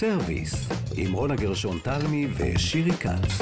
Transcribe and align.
סרוויס, 0.00 0.68
עם 0.96 1.12
רונה 1.12 1.36
גרשון 1.36 1.78
תלמי 1.78 2.26
ושירי 2.36 2.92
כץ. 2.92 3.40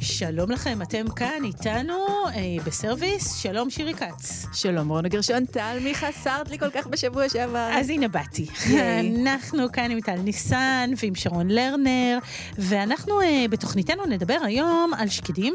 שלום 0.00 0.50
לכם, 0.50 0.82
אתם 0.82 1.10
כאן 1.16 1.44
איתנו 1.44 1.94
אה, 2.34 2.64
בסרוויס, 2.66 3.36
שלום 3.36 3.70
שירי 3.70 3.94
כץ. 3.94 4.46
שלום 4.52 4.88
רונה 4.88 5.08
גרשון, 5.08 5.46
תלמי, 5.46 5.94
חסרת 5.94 6.50
לי 6.50 6.58
כל 6.58 6.70
כך 6.70 6.86
בשבוע 6.86 7.28
שעבר? 7.28 7.70
אז 7.72 7.90
הנה 7.90 8.08
באתי. 8.08 8.46
אנחנו 9.22 9.72
כאן 9.72 9.90
עם 9.90 10.00
טל 10.00 10.16
ניסן 10.16 10.90
ועם 11.02 11.14
שרון 11.14 11.48
לרנר, 11.48 12.18
ואנחנו 12.58 13.20
אה, 13.20 13.44
בתוכניתנו 13.50 14.06
נדבר 14.06 14.38
היום 14.44 14.94
על 14.98 15.08
שקדים. 15.08 15.54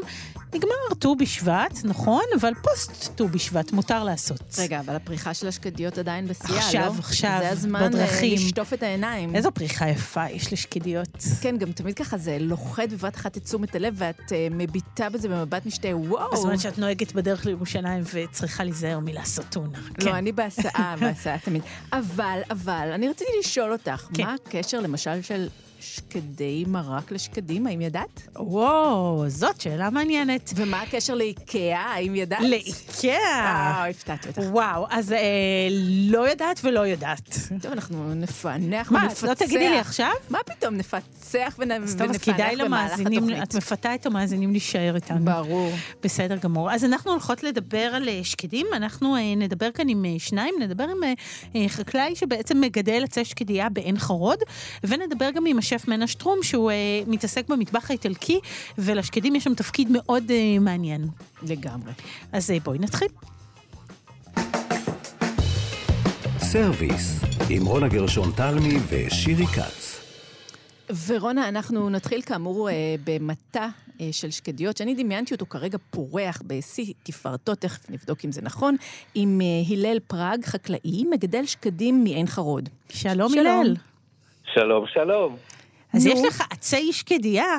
נגמר 0.56 0.94
ט"ו 0.98 1.16
בשבט, 1.16 1.78
נכון? 1.84 2.22
אבל 2.40 2.52
פוסט 2.62 3.16
ט"ו 3.16 3.28
בשבט 3.28 3.72
מותר 3.72 4.04
לעשות. 4.04 4.40
רגע, 4.58 4.80
אבל 4.80 4.96
הפריחה 4.96 5.34
של 5.34 5.48
השקדיות 5.48 5.98
עדיין 5.98 6.26
בשיאה, 6.28 6.50
לא? 6.50 6.58
עכשיו, 6.58 6.94
עכשיו, 6.98 7.38
זה 7.42 7.50
הזמן 7.50 7.90
בדרכים. 7.90 8.34
לשטוף 8.34 8.72
את 8.72 8.82
העיניים. 8.82 9.36
איזו 9.36 9.50
פריחה 9.52 9.88
יפה 9.88 10.30
יש 10.30 10.52
לשקדיות. 10.52 11.24
כן, 11.40 11.56
גם 11.56 11.72
תמיד 11.72 11.94
ככה 11.94 12.18
זה 12.18 12.36
לוכד 12.40 12.92
בבת 12.92 13.16
אחת 13.16 13.36
את 13.36 13.44
תשומת 13.44 13.74
הלב, 13.74 13.94
ואת 13.96 14.18
uh, 14.18 14.32
מביטה 14.50 15.08
בזה 15.10 15.28
במבט 15.28 15.66
משתה, 15.66 15.88
וואו. 15.96 16.32
בזמן 16.32 16.58
שאת 16.58 16.78
נוהגת 16.78 17.12
בדרך 17.12 17.46
לירושלים 17.46 18.02
וצריכה 18.12 18.64
להיזהר 18.64 18.98
מלעשות 18.98 19.46
טונה. 19.50 19.78
לא, 20.04 20.10
אני 20.10 20.32
בהסעה, 20.32 20.94
בהסעה 21.00 21.38
תמיד. 21.38 21.62
אבל, 21.92 22.40
אבל, 22.50 22.90
אני 22.94 23.08
רציתי 23.08 23.30
לשאול 23.40 23.72
אותך, 23.72 24.06
כן. 24.14 24.24
מה 24.24 24.34
הקשר 24.34 24.80
למשל 24.80 25.22
של 25.22 25.48
שקדי 25.80 26.64
מרק 26.66 27.12
לשקדים, 27.12 27.66
האם 27.66 27.80
ידעת? 27.80 28.28
וואו, 28.36 29.24
זאת 29.28 29.60
שאלה 29.60 29.90
מעניינת. 29.90 30.52
ומה 30.56 30.82
הקשר 30.82 31.14
לאיקאה, 31.14 31.80
האם 31.80 32.14
ידעת? 32.14 32.40
לאיקאה. 32.40 33.10
אה, 33.12 33.88
הפתעת 33.88 34.26
אותך. 34.26 34.38
וואו, 34.38 34.86
אז 34.90 35.12
אה, 35.12 35.18
לא 36.10 36.30
יודעת 36.30 36.60
ולא 36.64 36.80
יודעת. 36.80 37.38
טוב, 37.62 37.72
אנחנו 37.72 38.14
נפענח 38.14 38.92
מה, 38.92 38.98
ונפצח. 39.02 39.24
את 39.24 39.28
לא 39.28 39.34
תגידי 39.34 39.68
לי 39.70 39.78
עכשיו? 39.78 40.12
מה 40.30 40.38
פתאום, 40.46 40.74
נפצח 40.74 41.56
ונ... 41.58 41.72
אז 41.72 41.96
טוב, 41.96 42.02
אז 42.02 42.10
ונפענח 42.10 42.36
כדאי 42.36 42.56
במהלך 42.56 42.90
למאזינים, 42.90 43.22
התוכנית. 43.22 43.42
את 43.42 43.54
מפתה 43.54 43.94
את 43.94 44.06
המאזינים 44.06 44.50
להישאר 44.50 44.94
איתנו. 44.94 45.24
ברור. 45.24 45.72
בסדר 46.02 46.36
גמור. 46.36 46.70
אז 46.72 46.84
אנחנו 46.84 47.10
הולכות 47.10 47.42
לדבר 47.42 47.78
על 47.78 48.08
אה, 48.08 48.20
שקדים, 48.22 48.66
אנחנו 48.72 49.16
אה, 49.16 49.34
נדבר 49.36 49.70
כאן 49.70 49.88
עם 49.88 50.04
אה, 50.04 50.14
שניים, 50.18 50.54
נדבר 50.60 50.84
עם 50.84 51.04
אה, 51.04 51.12
אה, 51.56 51.68
חקלאי 51.68 52.16
שבעצם 52.16 52.60
מגדל 52.60 53.04
עצי 53.04 53.24
שקדייה 53.24 53.68
בעין 53.68 53.98
חרוד, 53.98 54.38
ונדבר 54.84 55.30
גם 55.30 55.46
עם 55.46 55.58
השף 55.66 55.88
מנה 55.88 56.06
שטרום, 56.06 56.42
שהוא 56.42 56.70
אה, 56.70 56.76
מתעסק 57.06 57.48
במטבח 57.48 57.90
האיטלקי, 57.90 58.40
ולשקדים 58.78 59.34
יש 59.34 59.44
שם 59.44 59.54
תפקיד 59.54 59.88
מאוד 59.90 60.30
אה, 60.30 60.58
מעניין. 60.60 61.08
לגמרי. 61.42 61.92
אז 62.32 62.50
אה, 62.50 62.60
בואי 62.60 62.78
נתחיל. 62.78 63.08
סרוויס, 66.38 67.20
עם 67.50 67.66
רונה 67.66 67.88
גרשון 67.88 68.30
תלמי 68.36 68.74
ושירי 68.88 69.46
כץ. 69.46 70.00
ורונה, 71.06 71.48
אנחנו 71.48 71.90
נתחיל 71.90 72.22
כאמור 72.22 72.70
אה, 72.70 72.74
במטע 73.04 73.66
אה, 74.00 74.08
של 74.12 74.30
שקדיות, 74.30 74.76
שאני 74.76 74.94
דמיינתי 74.94 75.34
אותו 75.34 75.46
כרגע 75.46 75.78
פורח 75.90 76.42
בשיא 76.46 76.92
תפארתו, 77.02 77.54
תכף 77.54 77.90
נבדוק 77.90 78.24
אם 78.24 78.32
זה 78.32 78.42
נכון, 78.42 78.76
עם 79.14 79.40
אה, 79.40 79.46
הלל 79.76 79.98
פראג, 80.06 80.44
חקלאי, 80.44 81.04
מגדל 81.10 81.46
שקדים 81.46 82.04
מעין 82.04 82.26
חרוד. 82.26 82.68
שלום, 82.88 83.28
שלום. 83.28 83.46
הלל. 83.46 83.74
שלום, 84.54 84.84
שלום. 84.86 85.36
אז. 85.96 86.06
יש 86.06 86.24
לך 86.24 86.42
עצי 86.50 86.92
שקדייה. 86.92 87.56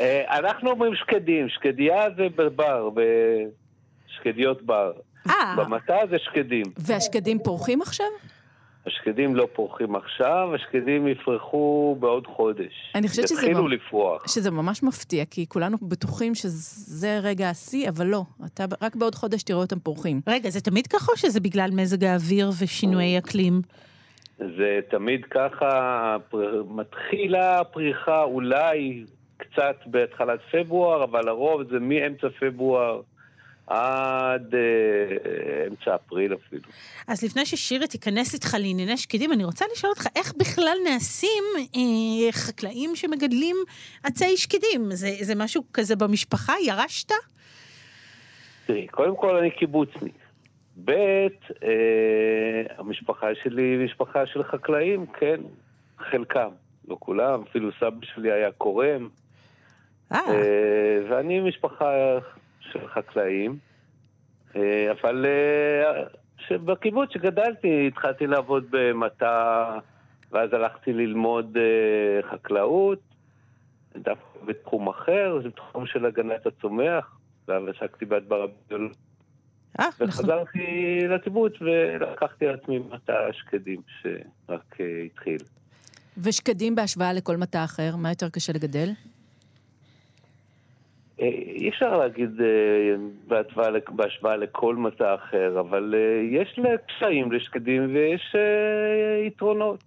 אה, 0.00 0.38
אנחנו 0.38 0.70
אומרים 0.70 0.94
שקדים, 0.94 1.48
שקדיה 1.48 2.06
זה 2.16 2.26
בבר, 2.36 2.88
בשקדיות 2.90 4.62
בר. 4.62 4.92
אה, 5.28 5.54
במטע 5.56 6.06
זה 6.10 6.16
שקדים. 6.18 6.64
והשקדים 6.76 7.38
פורחים 7.38 7.82
עכשיו? 7.82 8.06
השקדים 8.86 9.36
לא 9.36 9.48
פורחים 9.52 9.96
עכשיו, 9.96 10.54
השקדים 10.54 11.08
יפרחו 11.08 11.96
בעוד 12.00 12.26
חודש. 12.26 12.72
אני 12.94 13.08
חושבת 13.08 13.28
שזה 13.28 13.40
יתחילו 13.40 13.68
לפרוח. 13.68 14.28
שזה 14.28 14.50
ממש 14.50 14.82
מפתיע, 14.82 15.24
כי 15.24 15.46
כולנו 15.48 15.76
בטוחים 15.82 16.34
שזה 16.34 17.18
רגע 17.22 17.50
השיא, 17.50 17.88
אבל 17.88 18.06
לא. 18.06 18.22
אתה 18.44 18.64
רק 18.80 18.96
בעוד 18.96 19.14
חודש 19.14 19.42
תראה 19.42 19.58
אותם 19.58 19.78
פורחים. 19.78 20.20
רגע, 20.26 20.50
זה 20.50 20.60
תמיד 20.60 20.86
ככה 20.86 21.12
או 21.12 21.16
שזה 21.16 21.40
בגלל 21.40 21.70
מזג 21.72 22.04
האוויר 22.04 22.50
ושינויי 22.60 23.18
אקלים? 23.18 23.62
זה 24.38 24.80
תמיד 24.90 25.24
ככה, 25.30 26.16
פר- 26.30 26.62
מתחילה 26.68 27.60
הפריחה 27.60 28.22
אולי 28.22 29.04
קצת 29.36 29.76
בהתחלת 29.86 30.40
פברואר, 30.52 31.04
אבל 31.04 31.26
לרוב 31.26 31.62
זה 31.70 31.78
מאמצע 31.80 32.26
פברואר 32.40 33.00
עד 33.66 34.54
אה, 34.54 35.66
אמצע 35.68 35.94
אפריל 35.94 36.34
אפילו. 36.34 36.62
אז 37.08 37.24
לפני 37.24 37.46
ששירי 37.46 37.86
תיכנס 37.86 38.34
איתך 38.34 38.54
לענייני 38.58 38.96
שקדים, 38.96 39.32
אני 39.32 39.44
רוצה 39.44 39.64
לשאול 39.72 39.90
אותך, 39.90 40.06
איך 40.16 40.32
בכלל 40.38 40.76
נעשים 40.84 41.44
אה, 41.58 42.32
חקלאים 42.32 42.96
שמגדלים 42.96 43.56
עצי 44.04 44.36
שקדים? 44.36 44.90
זה, 44.90 45.10
זה 45.20 45.34
משהו 45.34 45.62
כזה 45.72 45.96
במשפחה? 45.96 46.52
ירשת? 46.66 47.12
תראי, 48.66 48.86
קודם 48.86 49.16
כל 49.16 49.36
אני 49.36 49.50
קיבוצניק. 49.50 50.23
ב', 50.84 50.90
אה, 51.62 52.62
המשפחה 52.78 53.26
שלי 53.42 53.62
היא 53.62 53.84
משפחה 53.84 54.26
של 54.26 54.44
חקלאים, 54.44 55.06
כן, 55.06 55.40
חלקם, 55.98 56.50
לא 56.88 56.96
כולם, 56.98 57.42
אפילו 57.42 57.70
סבא 57.80 58.06
שלי 58.14 58.32
היה 58.32 58.52
קורם, 58.52 59.08
אה, 60.12 60.18
אה, 60.28 61.00
ואני 61.08 61.40
משפחה 61.40 62.18
של 62.60 62.88
חקלאים, 62.88 63.58
אה, 64.56 64.90
אבל 64.90 65.26
אה, 65.26 66.58
בקיבוץ 66.64 67.12
שגדלתי 67.12 67.86
התחלתי 67.86 68.26
לעבוד 68.26 68.66
במטע, 68.70 69.78
ואז 70.32 70.52
הלכתי 70.52 70.92
ללמוד 70.92 71.56
אה, 71.56 72.30
חקלאות, 72.30 72.98
דווקא 73.96 74.38
בתחום 74.46 74.88
אחר, 74.88 75.38
זה 75.42 75.50
תחום 75.50 75.86
של 75.86 76.06
הגנת 76.06 76.46
הצומח, 76.46 77.18
ואז 77.48 77.62
עסקתי 77.68 78.04
בהדברה 78.04 78.46
ביולוגית. 78.68 79.13
אה, 79.80 79.88
נכון. 79.88 80.08
וחזרתי 80.08 80.98
לקיבוץ 81.08 81.52
ולקחתי 81.60 82.46
על 82.46 82.54
עצמי 82.54 82.78
מטע 82.78 83.14
שקדים 83.32 83.80
שרק 84.02 84.80
אה, 84.80 85.02
התחיל. 85.06 85.38
ושקדים 86.18 86.74
בהשוואה 86.74 87.12
לכל 87.12 87.36
מטע 87.36 87.64
אחר, 87.64 87.96
מה 87.96 88.08
יותר 88.08 88.28
קשה 88.28 88.52
לגדל? 88.52 88.88
אה, 91.20 91.26
אי 91.56 91.68
אפשר 91.68 91.96
להגיד 91.96 92.30
אה, 92.40 93.40
בהשוואה, 93.96 94.36
לכל 94.36 94.76
מטע 94.76 95.14
אחר, 95.14 95.60
אבל 95.60 95.94
יש 96.30 96.60
קשיים 96.86 97.32
לשקדים 97.32 97.94
ויש 97.94 98.36
יתרונות. 99.26 99.84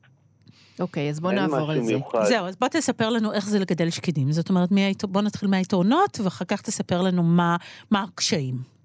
אוקיי, 0.79 1.09
אז 1.09 1.21
אין 1.25 1.35
נעבור 1.35 1.71
על 1.71 1.81
זה. 1.81 1.93
מיוחד. 1.93 2.23
זהו, 2.23 2.45
אז 2.45 2.55
בוא 2.55 2.67
תספר 2.67 3.09
לנו 3.09 3.33
איך 3.33 3.45
זה 3.45 3.59
לגדל 3.59 3.89
שקדים. 3.89 4.31
זאת 4.31 4.49
אומרת. 4.49 4.69
בוא 5.03 5.21
נתחיל 5.21 5.49
מהיתרונות, 5.49 6.19
ואחר 6.23 6.45
כך 6.45 6.61
תספר 6.61 7.01
לנו 7.01 7.23
מה, 7.23 7.55
מה 7.91 8.03
הקשיים. 8.03 8.76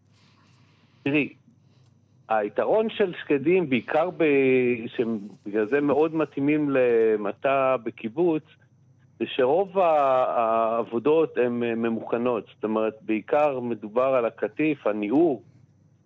תראי, 1.02 1.32
היתרון 2.28 2.90
של 2.90 3.12
שקדים, 3.22 3.70
בעיקר 3.70 4.10
ב... 4.16 4.24
שהם 4.86 5.18
בגלל 5.46 5.66
זה 5.70 5.80
מאוד 5.80 6.14
מתאימים 6.14 6.70
למטע 6.70 7.76
בקיבוץ, 7.84 8.42
זה 9.18 9.24
שרוב 9.28 9.78
העבודות 9.78 11.38
הן 11.38 11.62
אה, 11.62 11.74
ממוכנות. 11.74 12.44
זאת 12.54 12.64
אומרת, 12.64 12.94
בעיקר 13.00 13.60
מדובר 13.60 14.02
על 14.02 14.24
הקטיף, 14.24 14.86
הניעור, 14.86 15.42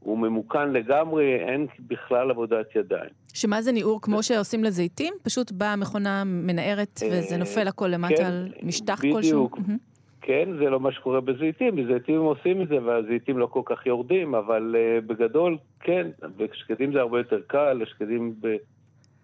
הוא 0.01 0.19
ממוכן 0.19 0.73
לגמרי, 0.73 1.37
אין 1.37 1.67
בכלל 1.87 2.31
עבודת 2.31 2.77
ידיים. 2.77 3.11
שמה 3.35 3.63
זה 3.63 3.73
ניעור 3.73 4.03
כמו 4.03 4.23
שעושים 4.23 4.65
לזיתים? 4.65 5.15
פשוט 5.23 5.53
באה 5.53 5.73
המכונה 5.73 6.25
מנערת 6.25 7.01
וזה 7.11 7.35
אה, 7.35 7.37
נופל 7.37 7.69
הכל 7.69 7.87
למטה 7.87 8.17
כן, 8.17 8.25
על 8.25 8.53
משטח 8.63 8.99
בדיוק. 8.99 9.17
כלשהו? 9.17 9.51
מהמם. 9.59 9.79
כן, 10.27 10.49
זה 10.59 10.71
לא 10.71 10.81
מה 10.81 10.93
שקורה 10.93 11.21
בזיתים, 11.21 11.77
בזיתים 11.77 12.21
עושים 12.21 12.63
את 12.63 12.69
זה 12.69 12.83
והזיתים 12.85 13.39
לא 13.39 13.47
כל 13.47 13.63
כך 13.65 13.87
יורדים, 13.87 14.35
אבל 14.35 14.77
uh, 14.77 15.07
בגדול, 15.07 15.59
כן, 15.81 16.07
בשקדים 16.37 16.93
זה 16.93 17.01
הרבה 17.01 17.19
יותר 17.19 17.41
קל, 17.47 17.83
השקדים 17.83 18.35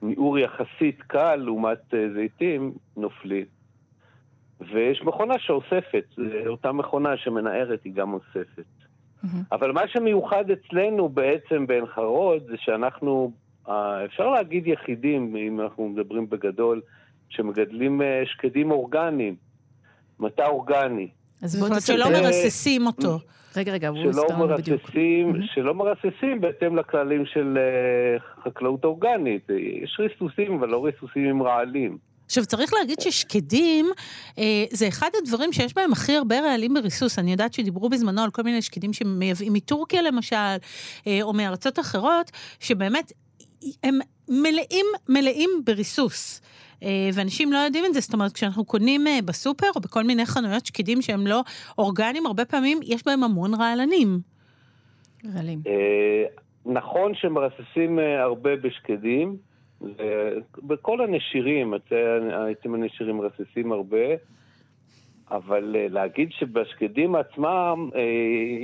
בניעור 0.03 0.39
יחסית 0.39 1.03
קל 1.03 1.37
לעומת 1.37 1.79
uh, 1.91 1.97
זיתים 2.15 2.73
נופלים. 2.97 3.45
ויש 4.61 5.03
מכונה 5.03 5.39
שאוספת, 5.39 6.05
אותה 6.47 6.73
מכונה 6.73 7.17
שמנערת 7.17 7.85
היא 7.85 7.93
גם 7.93 8.13
אוספת. 8.13 8.65
מהמם. 9.23 9.43
אבל 9.53 9.73
מה 9.73 9.89
שמיוחד 9.89 10.45
אצלנו 10.51 11.09
בעצם 11.09 11.67
בעין 11.67 11.87
חרוד 11.87 12.43
זה 12.47 12.57
שאנחנו, 12.57 13.33
אה, 13.69 14.05
אפשר 14.05 14.31
להגיד 14.31 14.67
יחידים, 14.67 15.37
אם 15.37 15.61
אנחנו 15.61 15.89
מדברים 15.89 16.31
בגדול, 16.31 16.81
שמגדלים 17.29 18.01
שקדים 18.25 18.71
אורגניים, 18.71 19.37
מטע 20.21 20.47
אורגני. 20.47 21.09
אז 21.43 21.63
אומרת 21.63 21.79
תספר. 21.79 21.95
שלא 21.95 22.11
מרססים 22.11 22.87
אותו. 22.87 23.19
רגע, 23.57 23.73
רגע, 23.73 23.89
הוא 23.89 23.99
לנו 23.99 24.49
בדיוק. 24.59 24.81
שלא 25.55 25.75
מרססים 25.75 26.41
בהתאם 26.41 26.77
לכללים 26.77 27.27
של 27.27 27.59
אה, 27.59 28.43
חקלאות 28.45 28.85
אורגנית. 28.85 29.47
יש 29.83 30.01
ריסוסים, 30.01 30.59
אבל 30.59 30.69
לא 30.69 30.85
ריסוסים 30.85 31.25
עם 31.25 31.43
רעלים. 31.43 31.99
עכשיו, 32.27 32.47
צריך 32.47 32.73
להגיד 32.75 33.01
ששקדים 33.01 33.87
אה, 34.39 34.65
זה 34.71 34.89
אחד 34.89 35.09
הדברים 35.23 35.53
שיש 35.53 35.75
בהם 35.75 35.93
הכי 35.93 36.17
הרבה 36.17 36.41
רעלים 36.41 36.75
בריסוס. 36.75 37.19
אני 37.19 37.33
יודעת 37.33 37.53
שדיברו 37.55 37.89
בזמנו 37.89 38.23
על 38.23 38.31
כל 38.31 38.43
מיני 38.43 38.63
שקדים 38.63 38.93
שמייבאים 38.93 39.53
מטורקיה 39.53 40.03
למשל, 40.03 40.37
אה, 41.07 41.19
או 41.23 41.33
מארצות 41.33 41.79
אחרות, 41.79 42.31
שבאמת 42.61 43.13
הם 43.85 43.99
מלאים, 44.29 44.87
מלאים 45.09 45.51
בריסוס. 45.65 46.41
אה, 46.83 47.11
ואנשים 47.15 47.53
לא 47.53 47.59
יודעים 47.59 47.85
את 47.85 47.95
זה, 47.95 48.01
זאת 48.01 48.15
אומרת, 48.15 48.33
כשאנחנו 48.33 48.65
קונים 48.65 49.07
אה, 49.07 49.19
בסופר 49.25 49.67
או 49.77 49.81
בכל 49.81 50.05
מיני 50.05 50.27
חנויות 50.27 50.67
שקדים 50.67 51.03
שהם 51.03 51.27
לא 51.27 51.43
אורגניים, 51.79 52.27
הרבה 52.27 52.45
פעמים 52.45 52.81
יש 52.83 53.03
בהם 53.07 53.25
המון 53.25 53.55
רעלנים. 53.55 54.21
רעלים. 55.35 55.61
אה, 55.67 56.25
נכון 56.67 57.15
שמרססים 57.15 57.99
הרבה 57.99 58.57
בשקדים, 58.57 59.37
בכל 60.59 61.01
הנשירים, 61.01 61.75
העצים 62.33 62.75
הנשירים 62.75 63.17
מרססים 63.17 63.73
הרבה, 63.73 64.07
אבל 65.33 65.77
להגיד 65.91 66.29
שבשקדים 66.33 67.15
עצמם 67.15 67.91
אה, 67.95 68.01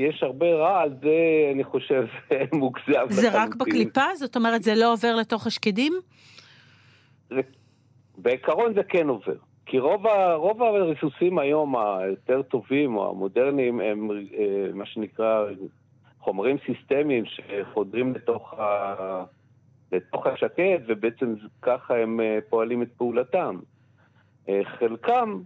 יש 0.09 0.23
הרבה 0.23 0.47
רעל, 0.47 0.91
זה 1.03 1.09
אני 1.55 1.65
חושב 1.65 2.05
מוגזם. 2.53 3.07
זה 3.09 3.29
רק 3.29 3.35
לחלוטין. 3.35 3.59
בקליפה? 3.59 4.15
זאת 4.15 4.37
אומרת, 4.37 4.63
זה 4.63 4.75
לא 4.75 4.93
עובר 4.93 5.17
לתוך 5.17 5.47
השקדים? 5.47 5.93
זה, 7.31 7.41
בעיקרון 8.19 8.75
זה 8.75 8.83
כן 8.83 9.09
עובר. 9.09 9.37
כי 9.67 9.79
רוב, 9.79 10.07
ה, 10.07 10.35
רוב 10.35 10.63
הריסוסים 10.63 11.39
היום 11.39 11.77
היותר 11.77 12.43
טובים 12.43 12.97
או 12.97 13.11
המודרניים 13.11 13.81
הם 13.81 14.11
אה, 14.11 14.17
מה 14.75 14.87
שנקרא 14.87 15.45
חומרים 16.21 16.57
סיסטמיים 16.67 17.25
שחודרים 17.27 18.15
לתוך, 18.15 18.55
ה, 18.55 19.25
לתוך 19.93 20.27
השקט 20.27 20.83
ובעצם 20.87 21.35
ככה 21.63 21.97
הם 21.97 22.21
אה, 22.21 22.39
פועלים 22.49 22.83
את 22.83 22.89
פעולתם. 22.97 23.59
אה, 24.49 24.61
חלקם 24.65 25.41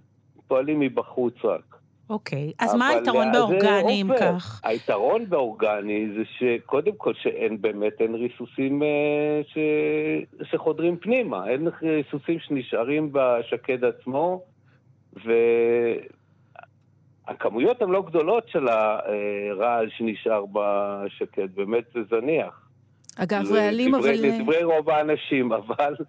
פועלים 0.48 0.80
מבחוץ 0.80 1.34
רק. 1.44 1.71
אוקיי, 2.10 2.52
אז 2.58 2.74
מה 2.74 2.88
היתרון 2.88 3.26
אה, 3.26 3.32
באורגני 3.32 4.02
אם. 4.02 4.08
כך? 4.20 4.60
היתרון 4.64 5.28
באורגני 5.28 6.08
זה 6.16 6.22
שקודם 6.38 6.92
כל 6.96 7.14
שאין 7.14 7.60
באמת, 7.60 7.92
אין 8.00 8.14
ריסוסים 8.14 8.82
אה, 8.82 9.40
ש... 9.46 9.58
שחודרים 10.50 10.96
פנימה, 10.96 11.48
אין 11.48 11.68
ריסוסים 11.82 12.38
שנשארים 12.38 13.10
בשקד 13.12 13.84
עצמו, 13.84 14.42
והכמויות 17.28 17.82
הן 17.82 17.90
לא 17.90 18.02
גדולות 18.02 18.48
של 18.48 18.68
הרעל 18.68 19.90
שנשאר 19.96 20.44
בשקד, 20.46 21.48
באמת 21.54 21.84
זה 21.94 22.00
זניח. 22.10 22.68
אגב, 23.16 23.52
רעלים, 23.52 23.94
אבל... 23.94 24.08
אה, 24.08 24.12
לדברי 24.12 24.64
רוב 24.64 24.90
האנשים, 24.90 25.52
אבל 25.52 25.94
אה, 26.00 26.04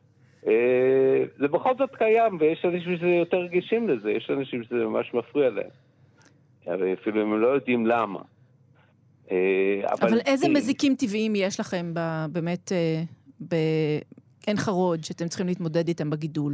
זה 1.39 1.47
בכל 1.47 1.73
זאת 1.77 1.95
קיים, 1.95 2.37
ויש 2.39 2.65
אנשים 2.65 2.97
שיותר 2.97 3.37
רגישים 3.37 3.89
לזה, 3.89 4.11
יש 4.11 4.29
אנשים 4.29 4.63
שזה 4.63 4.75
ממש 4.75 5.13
מפריע 5.13 5.49
להם. 5.49 5.69
אפילו 6.93 7.21
אם 7.21 7.33
הם 7.33 7.41
לא 7.41 7.47
יודעים 7.47 7.85
למה. 7.85 8.19
אה, 9.31 9.81
אבל 10.01 10.19
איזה 10.25 10.47
אה, 10.47 10.51
מזיקים 10.53 10.95
טבעיים 10.95 11.35
יש 11.35 11.59
לכם 11.59 11.91
ב- 11.93 12.25
באמת 12.31 12.71
אה, 12.71 13.03
בעין 13.39 14.57
חרוד, 14.57 15.03
שאתם 15.03 15.27
צריכים 15.27 15.47
להתמודד 15.47 15.87
איתם 15.87 16.09
בגידול? 16.09 16.53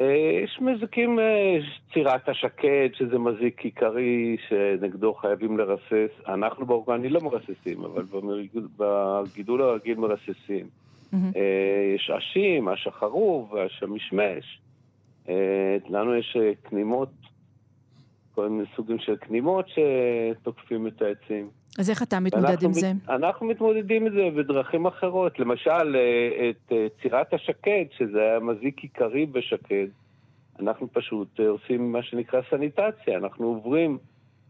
אה, 0.00 0.40
יש 0.44 0.58
מזיקים, 0.60 1.18
אה, 1.18 1.58
צירת 1.92 2.28
השקד, 2.28 2.88
שזה 2.94 3.18
מזיק 3.18 3.60
עיקרי 3.60 4.36
שנגדו 4.48 5.14
חייבים 5.14 5.58
לרסס. 5.58 6.10
אנחנו 6.28 6.66
באורגני 6.66 7.08
לא 7.08 7.20
מרססים, 7.20 7.84
אבל 7.84 8.04
בגידול 8.76 9.62
הרגיל 9.62 9.98
מרססים. 9.98 10.81
מהמם. 11.12 11.32
אה, 11.36 11.94
יש 11.94 12.10
עשים, 12.10 12.68
אש 12.68 12.86
החרוב, 12.86 13.56
אש 13.56 13.82
המשמש. 13.82 14.60
אה, 15.28 15.76
לנו 15.88 16.14
יש 16.14 16.36
אה, 16.40 16.52
כנימות, 16.64 17.08
כל 18.34 18.48
מיני 18.48 18.64
סוגים 18.76 18.98
של 18.98 19.16
כנימות 19.20 19.66
שתוקפים 19.68 20.86
את 20.86 21.02
העצים. 21.02 21.48
אז 21.78 21.90
איך 21.90 22.02
אתה 22.02 22.20
מתמודד 22.20 22.62
עם 22.62 22.72
זה? 22.72 22.92
אנחנו 23.08 23.46
מתמודדים 23.46 24.06
עם 24.06 24.12
זה 24.12 24.28
בדרכים 24.36 24.86
אחרות. 24.86 25.38
למשל, 25.38 25.96
אה, 25.96 26.50
את 26.50 26.72
אה, 26.72 26.86
צירת 27.02 27.34
השקד, 27.34 27.84
שזה 27.98 28.20
היה 28.20 28.40
מזיק 28.40 28.78
עיקרי 28.78 29.26
בשקד, 29.26 29.86
אנחנו 30.60 30.88
פשוט 30.92 31.40
אה, 31.40 31.48
עושים 31.48 31.92
מה 31.92 32.02
שנקרא 32.02 32.40
סניטציה. 32.50 33.18
אנחנו 33.18 33.46
עוברים 33.46 33.98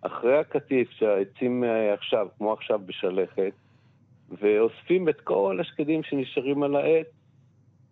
אחרי 0.03 0.38
הקטיף 0.38 0.91
שהעצים 0.91 1.64
אה, 1.64 1.94
עכשיו, 1.94 2.26
כמו 2.38 2.53
עכשיו 2.53 2.81
בשלכת, 2.87 3.53
ואוספים 4.40 5.08
את 5.08 5.20
כל 5.20 5.58
השקדים 5.61 6.02
שנשארים 6.02 6.62
על 6.62 6.76
העץ, 6.76 7.06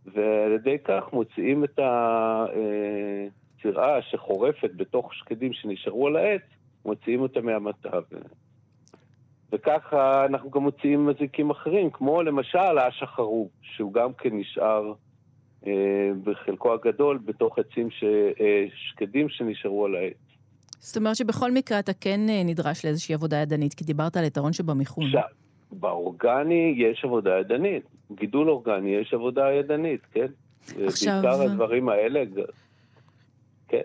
ועל 0.07 0.53
ידי 0.53 0.77
כך 0.85 1.05
מוציאים 1.13 1.65
את 1.65 1.79
הצירה 3.59 4.03
שחורפת 4.03 4.71
בתוך 4.77 5.15
שקדים 5.15 5.53
שנשארו 5.53 6.07
על 6.07 6.17
העץ, 6.17 6.43
מוציאים 6.85 7.21
אותה 7.21 7.41
מהמטע. 7.41 7.99
ו- 8.13 8.17
וככה 9.53 10.27
אנחנו 10.27 10.51
גם 10.51 10.63
מוציאים 10.63 11.07
מזיקים 11.07 11.51
אחרים, 11.51 11.91
כמו 11.91 12.23
למשל 12.23 12.79
האש 12.79 13.03
החרוב, 13.03 13.49
שהוא 13.63 13.93
גם 13.93 14.13
כן 14.13 14.31
נשאר 14.33 14.93
אה, 15.67 16.11
בחלקו 16.25 16.73
הגדול 16.75 17.19
בתוך 17.25 17.59
עצים, 17.59 17.91
ש, 17.91 18.05
אה, 18.41 18.65
שקדים 18.75 19.29
שנשארו 19.29 19.85
על 19.85 19.95
העץ. 19.95 20.17
זאת 20.79 20.97
אומרת 20.97 21.17
שבכל 21.17 21.53
מקרה 21.53 21.79
אתה 21.79 21.93
כן 21.93 22.21
אה, 22.29 22.43
נדרש 22.45 22.85
לאיזושהי 22.85 23.15
עבודה 23.15 23.37
ידנית, 23.37 23.75
כי 23.75 23.85
דיברת 23.85 24.17
על 24.17 24.25
יתרון 24.25 24.53
שבמיכון. 24.53 25.05
עכשיו, 25.05 25.23
באורגני 25.73 26.75
יש 26.77 27.05
עבודה 27.05 27.39
ידנית. 27.39 27.83
גידול 28.13 28.51
אורגני 28.51 28.91
יש 28.91 29.15
עבודה 29.15 29.53
ידנית, 29.53 30.01
כן? 30.13 30.27
עכשיו- 30.85 31.21
בעיקר 31.23 31.43
הדברים 31.43 31.89
האלה, 31.89 32.23
כן. 33.71 33.79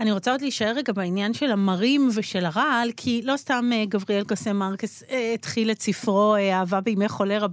אני 0.00 0.12
רוצה 0.12 0.32
עוד 0.32 0.40
להישאר 0.40 0.72
רגע 0.76 0.92
בעניין 0.92 1.34
של 1.34 1.52
המרים 1.52 2.08
ושל 2.14 2.44
הרעל, 2.44 2.90
כי 2.96 3.20
לא 3.24 3.36
סתם 3.36 3.70
אה, 3.72 3.84
גבריאל 3.84 4.24
קוסם 4.24 4.56
מרקס 4.56 5.02
אה, 5.10 5.32
התחיל 5.34 5.70
את 5.70 5.82
ספרו 5.82 6.34
אה, 6.34 6.58
אהבה 6.58 6.80
בימי 6.80 7.08
חולרה 7.08 7.46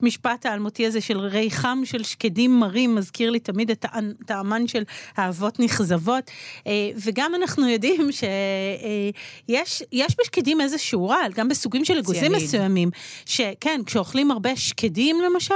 במשפט 0.00 0.46
האלמותי 0.46 0.86
הזה 0.86 1.00
של 1.00 1.18
ריחם 1.18 1.80
של 1.84 2.02
שקדים 2.02 2.60
מרים, 2.60 2.94
מזכיר 2.94 3.30
לי 3.30 3.40
תמיד 3.40 3.70
את 3.70 3.86
טעמן 4.26 4.66
של 4.66 4.82
אהבות 5.18 5.60
נכזבות. 5.60 6.30
וגם 6.96 7.34
אנחנו 7.34 7.68
יודעים 7.68 8.08
שיש 8.12 9.82
יש 9.92 10.16
בשקדים 10.20 10.60
איזשהו 10.60 11.08
רעל, 11.08 11.32
גם 11.32 11.48
בסוגים 11.48 11.84
של 11.84 11.98
אגוזים. 11.98 12.32
מסוימים, 12.32 12.90
שכן, 13.26 13.80
כשאוכלים 13.86 14.30
הרבה 14.30 14.56
שקדים 14.56 15.16
למשל, 15.20 15.54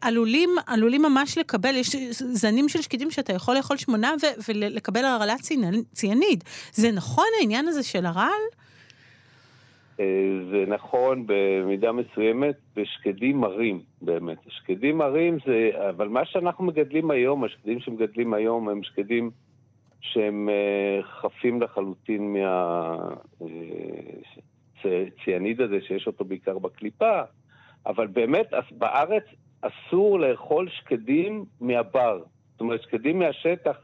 עלולים, 0.00 0.50
עלולים 0.66 1.02
ממש 1.02 1.38
לקבל, 1.38 1.76
יש 1.76 1.96
זנים 2.10 2.68
של 2.68 2.82
שקדים 2.82 3.10
שאתה 3.10 3.32
יכול 3.32 3.56
לאכול 3.56 3.76
שמונה 3.76 4.12
ולקבל 4.48 4.93
הרעלת 4.98 5.40
ציאנ- 5.40 5.84
ציאניד. 5.92 6.44
זה 6.72 6.92
נכון 6.92 7.26
העניין 7.40 7.68
הזה 7.68 7.82
של 7.82 8.06
הרעל? 8.06 8.42
אה, 10.00 10.04
זה 10.50 10.64
נכון 10.68 11.24
במידה 11.26 11.92
מסוימת 11.92 12.54
בשקדים 12.76 13.40
מרים, 13.40 13.80
באמת. 14.02 14.38
שקדים 14.48 14.98
מרים 14.98 15.38
זה, 15.46 15.70
אבל 15.90 16.08
מה 16.08 16.24
שאנחנו 16.24 16.64
מגדלים 16.64 17.10
היום, 17.10 17.44
השקדים 17.44 17.80
שמגדלים 17.80 18.34
היום 18.34 18.68
הם 18.68 18.82
שקדים 18.82 19.30
שהם 20.00 20.48
אה, 20.48 21.02
חפים 21.02 21.62
לחלוטין 21.62 22.36
מהציאניד 24.84 25.60
הזה 25.60 25.78
שיש 25.88 26.06
אותו 26.06 26.24
בעיקר 26.24 26.58
בקליפה, 26.58 27.20
אבל 27.86 28.06
באמת 28.06 28.46
בארץ 28.70 29.24
אסור 29.60 30.20
לאכול 30.20 30.68
שקדים 30.68 31.44
מהבר. 31.60 32.22
זאת 32.52 32.60
אומרת, 32.60 32.82
שקדים 32.82 33.18
מהשטח, 33.18 33.76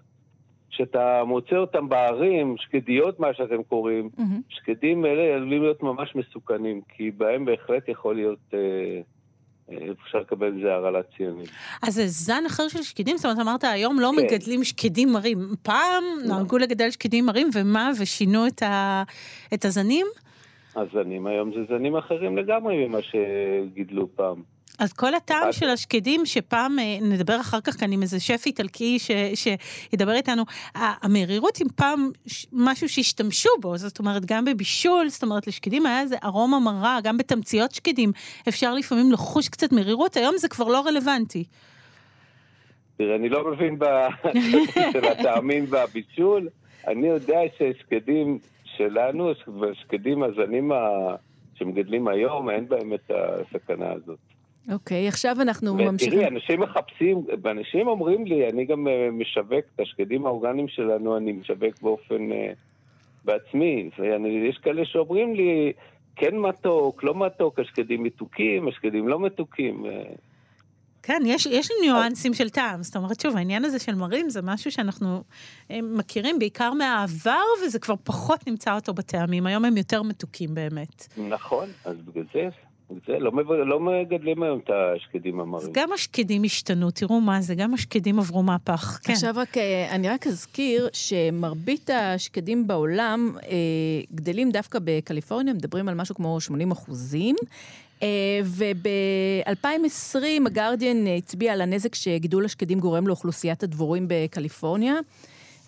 שאתה 0.71 1.23
מוצא 1.27 1.57
אותם 1.57 1.89
בערים, 1.89 2.55
שקדיות 2.59 3.21
מה 3.21 3.35
שאתם 3.35 3.63
קוראים, 3.63 4.11
מהמם. 4.19 4.41
שקדים 4.49 5.07
אלה 5.07 5.35
עלולים 5.35 5.63
להיות 5.63 5.83
ממש 5.83 6.17
מסוכנים, 6.17 6.81
כי 6.89 7.11
בהם 7.11 7.45
בהחלט 7.45 7.89
יכול 7.89 8.15
להיות, 8.15 8.39
אה, 8.55 8.59
אה, 9.71 9.93
אפשר 10.07 10.19
לקבל 10.19 10.57
איזה 10.57 10.75
הרעלת 10.75 11.05
ציונית. 11.17 11.51
אז 11.83 11.95
זה 11.95 12.07
זן 12.07 12.43
אחר 12.47 12.69
של 12.69 12.83
שקדים? 12.83 13.17
זאת 13.17 13.25
אומרת, 13.25 13.39
אמרת, 13.39 13.65
היום 13.65 14.01
לא 14.01 14.11
כן. 14.17 14.25
מגדלים 14.25 14.65
שקדים 14.65 15.13
מרים. 15.13 15.39
פעם 15.63 16.05
נהגו 16.29 16.59
לגדל 16.59 16.91
שקדים 16.91 17.27
מרים, 17.27 17.51
ומה? 17.55 17.91
ושינו 18.01 18.47
את, 18.47 18.63
ה... 18.63 19.03
את 19.55 19.65
הזנים? 19.65 20.07
הזנים 20.77 21.27
היום 21.27 21.53
זה 21.55 21.65
זנים 21.69 21.97
אחרים 21.97 22.37
לגמרי 22.37 22.87
ממה 22.87 22.99
שגידלו 23.03 24.09
פעם. 24.15 24.43
אז 24.81 24.93
כל 24.93 25.15
הטעם 25.15 25.49
רק- 25.49 25.51
של 25.51 25.69
השקדים, 25.69 26.27
שפעם, 26.27 26.79
אה, 26.79 26.99
נדבר 27.03 27.41
אחר 27.41 27.61
כך 27.61 27.81
כאן 27.81 27.93
עם 27.93 28.03
איזה 28.03 28.21
שף 28.21 28.43
איטלקי 28.47 28.99
ש, 28.99 29.11
שידבר 29.35 30.13
איתנו, 30.15 30.43
המרירות 30.75 31.61
עם 31.61 31.67
פעם 31.77 32.11
משהו 32.53 32.89
שהשתמשו 32.89 33.49
בו, 33.61 33.79
זאת 33.79 33.99
אומרת, 33.99 34.25
גם 34.27 34.45
בבישול, 34.45 35.09
זאת 35.09 35.23
אומרת, 35.23 35.47
לשקדים 35.47 35.87
היה 35.87 36.01
איזה 36.01 36.17
ארומה 36.25 36.61
מרה, 36.61 36.99
גם 37.03 37.17
בתמציות 37.19 37.73
שקדים, 37.73 38.13
אפשר 38.49 38.75
לפעמים 38.75 39.13
לחוש 39.13 39.49
קצת 39.49 39.73
מרירות, 39.73 40.17
היום 40.17 40.35
זה 40.39 40.49
כבר 40.49 40.69
לא 40.69 40.83
רלוונטי. 40.87 41.45
תראה, 42.97 43.17
אני 43.17 43.29
לא 43.29 43.51
מבין 43.53 43.79
של 44.93 45.05
הטעמים 45.05 45.65
והבישול. 45.69 46.49
אני 46.89 47.07
יודע 47.07 47.39
ששקדים 47.59 48.39
שלנו, 48.65 49.31
שקדים 49.75 50.23
הזנים 50.23 50.73
ה- 50.73 51.15
שמגדלים 51.55 52.09
היום, 52.09 52.51
אין 52.51 52.69
בהם 52.69 52.95
את 52.95 53.11
הסכנה 53.11 53.93
הזאת. 53.93 54.19
אוקיי, 54.71 55.09
עכשיו 55.09 55.37
אנחנו 55.41 55.75
ממשיכים. 55.75 56.19
ותראי, 56.19 56.29
אנשים 56.29 56.61
מחפשים, 56.61 57.27
ואנשים 57.43 57.89
אומרים 57.89 58.27
לי, 58.27 58.49
אני 58.49 58.65
גם 58.65 58.89
אה, 58.89 59.09
משווק 59.13 59.65
את 59.75 59.81
השקדים 59.81 60.27
האורגניים 60.27 60.69
שלנו, 60.69 61.17
אני 61.17 61.33
משווק 61.33 61.83
באופן 61.83 62.33
אה, 62.33 62.53
בעצמי. 63.25 63.91
ויש 63.99 64.59
כאלה 64.59 64.85
שאומרים 64.85 65.35
לי, 65.35 65.73
כן 66.17 66.37
מתוק, 66.37 67.05
לא 67.05 67.15
מתוק, 67.15 67.59
השקדים 67.59 68.03
מתוקים, 68.03 68.69
השקדים 68.69 69.09
לא 69.09 69.21
מתוקים. 69.21 69.87
אה, 69.87 70.03
כן, 71.03 71.23
יש, 71.27 71.47
יש 71.47 71.69
ניואנסים 71.83 72.35
של 72.35 72.51
טעם. 72.51 72.83
זאת 72.83 72.97
אומרת, 72.97 73.21
שוב, 73.21 73.37
העניין 73.37 73.65
הזה 73.65 73.79
של 73.79 73.95
מרים 73.95 74.31
זה 74.31 74.43
משהו 74.43 74.71
שאנחנו 74.71 75.23
מכירים 75.71 76.39
בעיקר 76.39 76.73
מהעבר, 76.73 77.43
וזה 77.65 77.79
כבר 77.79 77.95
פחות 78.05 78.47
נמצא 78.47 78.75
אותו 78.75 78.95
בטעמים. 78.95 79.47
היום 79.47 79.65
הם 79.65 79.77
יותר 79.77 80.03
מתוקים 80.03 80.55
באמת. 80.55 81.19
נכון, 81.29 81.69
אז 81.85 81.97
בגלל 81.97 82.25
זה 82.35 82.49
זה, 83.07 83.19
לא, 83.19 83.33
לא 83.67 83.81
מגדלים 83.81 84.43
היום 84.43 84.59
את 84.65 84.71
השקדים 84.71 85.41
המרים. 85.41 85.67
אז 85.67 85.73
גם 85.73 85.93
השקדים 85.93 86.43
השתנו, 86.45 86.91
תראו 86.91 87.21
מה 87.21 87.41
זה, 87.41 87.55
גם 87.55 87.75
השקדים 87.75 88.19
עברו 88.19 88.43
מהפך, 88.43 89.01
כן. 89.03 89.13
עכשיו 89.13 89.33
רק, 89.37 89.59
אה, 89.59 89.95
אני 89.95 90.09
רק 90.09 90.27
אזכיר 90.27 90.89
שמרבית 90.93 91.91
השקדים 91.91 92.67
בעולם 92.67 93.35
אה, 93.43 93.57
גדלים 94.15 94.51
דווקא 94.51 94.79
בקליפורניה, 94.85 95.55
מדברים 95.55 95.89
על 95.89 95.95
משהו 95.95 96.15
כמו 96.15 96.41
80 96.41 96.71
אחוזים. 96.71 97.37
Uh, 98.01 98.03
וב-2020 98.45 100.17
הגרדיאן 100.47 101.07
הצביע 101.07 101.53
על 101.53 101.61
הנזק 101.61 101.95
שגידול 101.95 102.45
השקדים 102.45 102.81
גורם 102.81 103.07
לאוכלוסיית 103.07 103.63
הדבורים 103.63 104.07
בקליפורניה. 104.09 104.95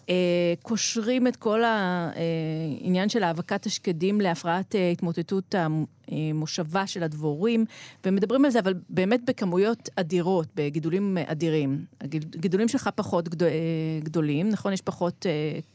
אה, 0.08 0.14
קושרים 0.62 1.26
את 1.26 1.36
כל 1.36 1.62
העניין 1.64 3.08
של 3.08 3.22
האבקת 3.22 3.66
השקדים 3.66 4.20
להפרעת 4.20 4.74
אה, 4.74 4.90
התמוטטות 4.90 5.54
המושבה 6.08 6.86
של 6.86 7.02
הדבורים, 7.02 7.64
ומדברים 8.06 8.44
על 8.44 8.50
זה, 8.50 8.58
אבל 8.58 8.74
באמת 8.88 9.20
בכמויות 9.24 9.88
אדירות, 9.96 10.46
בגידולים 10.54 11.18
אדירים. 11.26 11.84
הגידולים 12.00 12.68
שלך 12.68 12.90
פחות 12.94 13.28
גדול, 13.28 13.48
אה, 13.48 13.54
גדולים, 14.02 14.48
נכון? 14.48 14.72
יש 14.72 14.80
פחות 14.80 15.26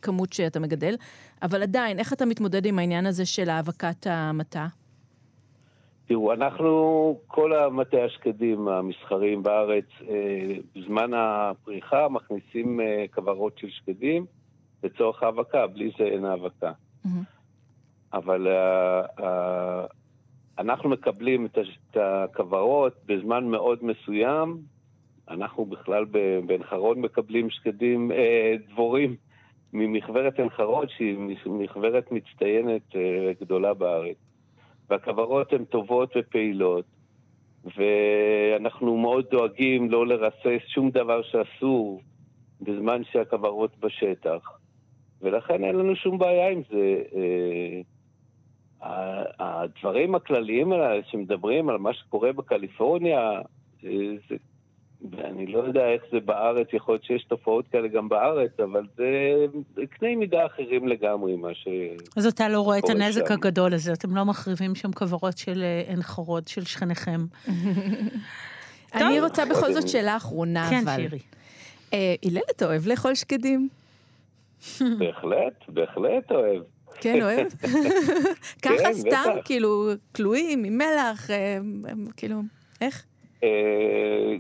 כמות 0.02 0.34
שאתה 0.34 0.60
מגדל, 0.60 0.96
אבל 1.42 1.64
עדיין, 1.64 2.00
איך 2.00 2.14
אתה 2.14 2.26
מתמודד 2.26 2.66
עם 2.66 2.80
העניין 2.80 3.06
הזה 3.06 3.26
של 3.26 3.50
האבקת 3.50 4.08
המטע? 4.10 4.68
תראו, 6.08 6.34
אנחנו, 6.34 7.20
כל 7.28 7.54
המטה 7.54 7.98
השקדים 8.04 8.68
המסחריים 8.68 9.44
בארץ, 9.44 9.86
אה, 10.10 10.56
בזמן 10.76 11.12
הפריחה 11.14 12.08
מכניסים 12.10 12.82
אה, 12.82 13.06
כוורות 13.14 13.58
של 13.58 13.70
שקדים 13.70 14.26
לצורך 14.84 15.24
האבקה, 15.24 15.68
בלי 15.68 15.92
זה 15.98 16.04
אין 16.04 16.26
האבקה. 16.26 16.72
Mm-hmm. 16.72 17.10
אבל 18.14 18.48
אה, 18.48 19.86
אנחנו 20.60 20.90
מקבלים 20.90 21.46
את 21.46 21.98
הכוורות 21.98 22.94
בזמן 23.06 23.46
מאוד 23.46 23.80
מסוים. 23.82 24.58
אנחנו 25.30 25.66
בכלל 25.66 26.06
בעין 26.46 26.64
חרוד 26.64 26.98
מקבלים 26.98 27.50
שקדים, 27.50 28.12
דבורים 28.70 29.16
ממכוורת 29.74 30.40
עין 30.40 30.50
חרוד, 30.50 30.90
שהיא 30.90 31.18
מכוורת 31.46 32.12
מצטיינת 32.12 32.96
גדולה 33.42 33.74
בארץ. 33.74 34.27
והכוורות 34.90 35.54
הן 35.54 35.66
טובות 35.66 36.14
ופעילות, 36.18 36.86
ואנחנו 37.78 38.98
מאוד 38.98 39.26
דואגים 39.32 39.92
לא 39.92 40.08
לרסס 40.08 40.68
שום 40.68 40.90
דבר 40.92 41.22
שאסור 41.22 42.02
בזמן 42.62 43.02
שהכוורות 43.12 43.80
בשטח, 43.80 44.60
ולכן 45.22 45.64
אין 45.64 45.76
לנו 45.76 45.96
שום 45.96 46.18
בעיה 46.18 46.50
עם 46.50 46.62
זה. 46.70 47.04
אה, 47.16 47.82
הדברים 49.40 50.16
הכלליים 50.16 50.72
האלה 50.72 51.04
שמדברים 51.04 51.70
על 51.70 51.78
מה 51.78 51.94
שקורה 51.94 52.34
בקליפורניה, 52.34 53.32
אה, 53.86 54.16
זה 54.30 54.36
ואני 55.12 55.48
לא 55.48 55.60
יודע 55.60 55.88
איך 55.88 56.02
זה 56.12 56.20
בארץ, 56.20 56.68
יכול 56.74 56.94
להיות 56.94 57.04
שיש 57.04 57.24
תופעות 57.24 57.66
כאלה 57.68 57.88
גם 57.88 58.10
בארץ, 58.10 58.52
אבל 58.60 58.84
זה 58.98 59.84
קנה 59.90 60.16
מידה 60.16 60.46
אחרים 60.46 60.88
לגמרי 60.88 61.36
מה 61.36 61.54
ש... 61.54 61.68
אז 62.18 62.26
אתה 62.26 62.50
לא 62.50 62.62
רואה 62.62 62.78
את 62.78 62.90
הנזק 62.90 63.28
שם. 63.28 63.34
הגדול 63.34 63.74
הזה, 63.74 63.94
אתם 63.94 64.16
לא 64.16 64.26
מחריבים 64.26 64.76
שם 64.76 64.92
כוורות 64.92 65.38
של 65.38 65.64
אה, 65.64 65.84
עין 65.88 66.02
חרוד 66.02 66.48
של 66.48 66.66
שכניכם. 66.66 67.26
אני 68.94 69.22
רוצה 69.22 69.46
בכל 69.46 69.74
זאת 69.74 69.88
שאלה 69.88 70.18
אחרונה, 70.18 70.68
כן, 70.70 70.82
אבל... 70.84 70.96
כן, 70.96 71.02
שירי. 71.02 71.20
אה, 71.94 72.16
הלל, 72.26 72.42
אתה 72.52 72.66
אוהב 72.66 72.88
לאכול 72.88 73.16
שקדים? 73.16 73.70
בהחלט, 75.00 75.64
בהחלט 75.68 76.32
אוהב. 76.32 76.62
כן, 77.02 77.22
אוהב? 77.22 77.48
ככה 78.64 78.78
כן, 78.78 78.94
סתם, 78.94 79.30
כאילו, 79.46 79.90
כלואים, 80.16 80.64
עם 80.64 80.78
מלח, 80.78 81.32
אה, 81.32 81.58
כאילו, 82.18 82.42
איך? 82.82 83.06
אה, 83.44 83.50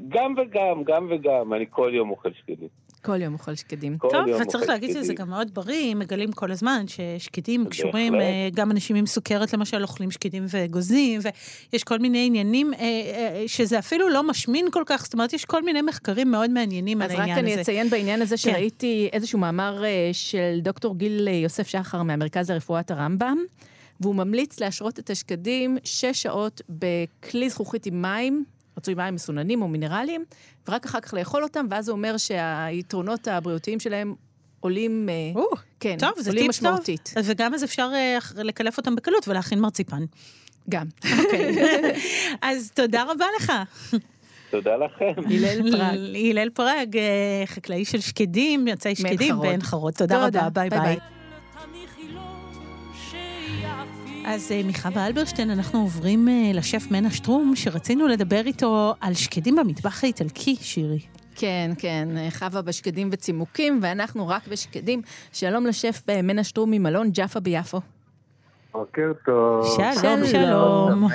גם 0.09 0.33
וגם, 0.37 0.83
גם 0.83 1.07
וגם, 1.11 1.53
אני 1.53 1.65
כל 1.69 1.91
יום 1.93 2.09
אוכל 2.09 2.29
שקדים. 2.33 2.67
כל 3.01 3.21
יום 3.21 3.33
אוכל 3.33 3.55
שקדים. 3.55 3.97
טוב, 3.97 4.41
וצריך 4.41 4.69
להגיד 4.69 4.89
שזה 4.89 5.13
גם 5.13 5.29
מאוד 5.29 5.53
בריא, 5.53 5.95
מגלים 5.95 6.31
כל 6.31 6.51
הזמן 6.51 6.85
ששקדים 6.87 7.65
קשורים, 7.65 8.15
אה, 8.15 8.49
גם 8.53 8.71
אנשים 8.71 8.95
עם 8.95 9.05
סוכרת 9.05 9.53
למשל 9.53 9.81
אוכלים 9.81 10.11
שקדים 10.11 10.45
וגוזים, 10.49 11.19
ויש 11.73 11.83
כל 11.83 11.99
מיני 11.99 12.25
עניינים 12.25 12.73
אה, 12.73 13.43
שזה 13.47 13.79
אפילו 13.79 14.09
לא 14.09 14.23
משמין 14.23 14.71
כל 14.71 14.83
כך, 14.85 15.03
זאת 15.03 15.13
אומרת, 15.13 15.33
יש 15.33 15.45
כל 15.45 15.63
מיני 15.63 15.81
מחקרים 15.81 16.31
מאוד 16.31 16.49
מעניינים 16.49 17.01
על 17.01 17.09
העניין 17.09 17.29
הזה. 17.29 17.39
אז 17.39 17.47
רק 17.47 17.53
אני 17.53 17.61
אציין 17.61 17.89
בעניין 17.89 18.21
הזה 18.21 18.35
כן. 18.35 18.51
שראיתי 18.51 19.09
איזשהו 19.13 19.39
מאמר 19.39 19.83
של 20.13 20.59
דוקטור 20.61 20.97
גיל 20.97 21.27
יוסף 21.27 21.67
שחר 21.67 22.03
מהמרכז 22.03 22.51
לרפואת 22.51 22.91
הרמב"ם. 22.91 23.37
והוא 23.99 24.15
ממליץ 24.15 24.59
להשרות 24.59 24.99
את 24.99 25.09
השקדים 25.09 25.77
שש 25.83 26.21
שעות 26.23 26.61
בכלי 26.69 27.49
זכוכית 27.49 27.85
עם 27.85 28.01
מים, 28.01 28.45
רצוי 28.77 28.93
מים 28.93 29.15
מסוננים 29.15 29.61
או 29.61 29.67
מינרליים, 29.67 30.25
ורק 30.67 30.85
אחר 30.85 30.99
כך 30.99 31.13
לאכול 31.13 31.43
אותם, 31.43 31.65
ואז 31.69 31.89
הוא 31.89 31.95
אומר 31.95 32.17
שהיתרונות 32.17 33.27
הבריאותיים 33.27 33.79
שלהם 33.79 34.15
עולים, 34.59 35.09
או, 35.35 35.49
כן, 35.79 35.95
טוב, 35.99 36.11
זה 36.17 36.29
עולים 36.29 36.49
משמעותית. 36.49 37.11
טוב. 37.13 37.23
וגם 37.27 37.53
אז 37.53 37.63
אפשר 37.63 37.89
אה, 37.91 38.41
לקלף 38.43 38.77
אותם 38.77 38.95
בקלות 38.95 39.27
ולהכין 39.27 39.59
מרציפן. 39.59 40.05
גם. 40.69 40.85
אוקיי. 41.19 41.55
אז 42.49 42.71
תודה 42.71 43.03
רבה 43.03 43.25
לך. 43.39 43.53
תודה 44.51 44.77
לכם. 44.77 45.21
הלל 45.25 45.71
פראג. 45.71 45.99
הלל 46.29 46.49
פראג, 46.49 46.97
אה, 46.97 47.43
חקלאי 47.45 47.85
של 47.85 47.99
שקדים, 47.99 48.67
יוצאי 48.67 48.95
שקדים 48.95 49.39
בעין 49.39 49.61
חרוד. 49.61 49.93
תודה 49.93 50.27
רבה, 50.27 50.49
ביי 50.49 50.69
ביי. 50.69 50.97
אז 54.29 54.51
אה, 54.51 54.61
מחווה 54.65 55.07
אלברשטיין, 55.07 55.49
אנחנו 55.49 55.79
עוברים 55.79 56.29
אה, 56.29 56.51
לשף 56.53 56.91
מנה 56.91 57.11
שטרום, 57.11 57.55
שרצינו 57.55 58.07
לדבר 58.07 58.41
איתו 58.45 58.93
על 59.01 59.13
שקדים 59.13 59.55
במטבח 59.55 60.03
האיטלקי, 60.03 60.55
שירי. 60.55 60.99
כן, 61.35 61.71
כן, 61.77 62.07
אה, 62.17 62.27
חווה 62.31 62.61
בשקדים 62.61 63.09
וצימוקים, 63.11 63.79
ואנחנו 63.81 64.27
רק 64.27 64.47
בשקדים. 64.47 65.01
שלום 65.31 65.65
לשף 65.65 66.01
מנה 66.23 66.43
שטרום 66.43 66.71
ממלון 66.71 67.09
ג'אפה 67.11 67.39
ביפו. 67.39 67.81
בוקר 68.73 69.11
טוב. 69.25 69.77
שלום, 70.01 70.25
שלום. 70.25 71.07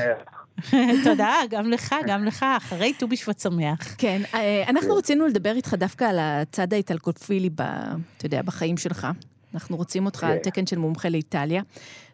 תודה, 1.04 1.35
גם 1.50 1.71
לך, 1.71 1.95
גם 2.07 2.25
לך, 2.25 2.47
אחרי 2.57 2.92
ט"ו 2.92 3.09
בשבט 3.09 3.40
שמח. 3.40 3.95
כן, 3.99 4.23
אנחנו 4.69 4.95
רצינו 4.95 5.26
לדבר 5.26 5.52
איתך 5.57 5.75
דווקא 5.75 6.04
על 6.04 6.19
הצד 6.21 6.73
האיטלקופילי, 6.73 7.50
אתה 7.57 8.26
יודע, 8.26 8.42
בחיים 8.42 8.76
שלך. 8.76 9.07
אנחנו 9.54 9.76
רוצים 9.76 10.06
אותך 10.06 10.25
על. 10.25 10.38
תקן 10.38 10.66
של 10.66 10.78
מומחה 10.78 11.09
לאיטליה. 11.09 11.62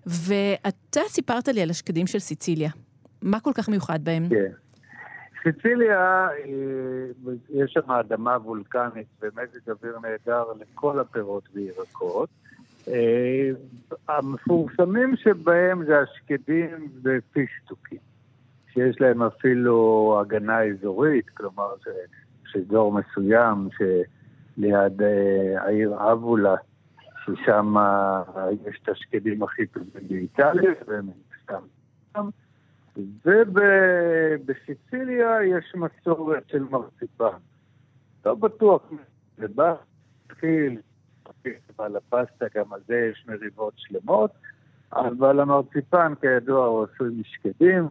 ואתה 0.06 1.00
סיפרת 1.08 1.48
לי 1.48 1.62
על 1.62 1.70
השקדים 1.70 2.06
של 2.06 2.18
סיציליה. 2.18 2.70
מה 3.22 3.40
כל 3.40 3.50
כך 3.54 3.68
מיוחד 3.68 4.04
בהם? 4.04 4.28
כן. 4.28 4.52
סיציליה, 5.42 6.28
אה, 6.28 7.32
יש 7.50 7.72
שם 7.72 7.90
אדמה 7.90 8.36
וולקנית 8.44 9.06
ומזג 9.22 9.70
אוויר 9.70 9.98
נהדר 10.02 10.44
לכל 10.60 10.98
הפירות 10.98 11.48
וירקות. 11.54 12.28
אה, 12.88 13.50
המפורסמים 14.08 15.16
שבהם 15.16 15.84
זה 15.84 15.98
השקדים 16.00 16.88
ופישטוקים, 17.02 17.98
שיש 18.72 19.00
להם 19.00 19.22
אפילו 19.22 20.16
הגנה 20.20 20.62
אזורית, 20.62 21.28
כלומר 21.28 21.68
שאזור 22.46 22.92
מסוים 22.92 23.68
שליד 23.76 25.02
אה, 25.02 25.62
העיר 25.62 26.12
אבולה 26.12 26.54
ששם 27.36 27.74
יש 28.66 28.80
את 28.82 28.88
השקדים 28.88 29.42
הכי 29.42 29.66
טובים 29.66 30.08
באיטליה, 30.08 30.72
ומן 30.86 31.12
סתם. 31.42 31.62
ובסיציליה 33.24 35.44
יש 35.44 35.74
מסורת 35.74 36.48
של 36.48 36.62
מרציפן. 36.62 37.36
לא 38.26 38.34
בטוח, 38.34 38.82
זה 39.38 39.48
בא, 39.48 39.74
התחיל, 40.26 40.80
על 41.78 41.96
הפסטה, 41.96 42.46
גם 42.54 42.72
על 42.72 42.80
זה 42.86 43.10
יש 43.12 43.24
מריבות 43.28 43.72
שלמות, 43.76 44.30
אבל 44.92 45.40
המרציפן, 45.40 46.12
כידוע, 46.20 46.66
הוא 46.66 46.86
עשוי 46.94 47.08
משקדים, 47.20 47.88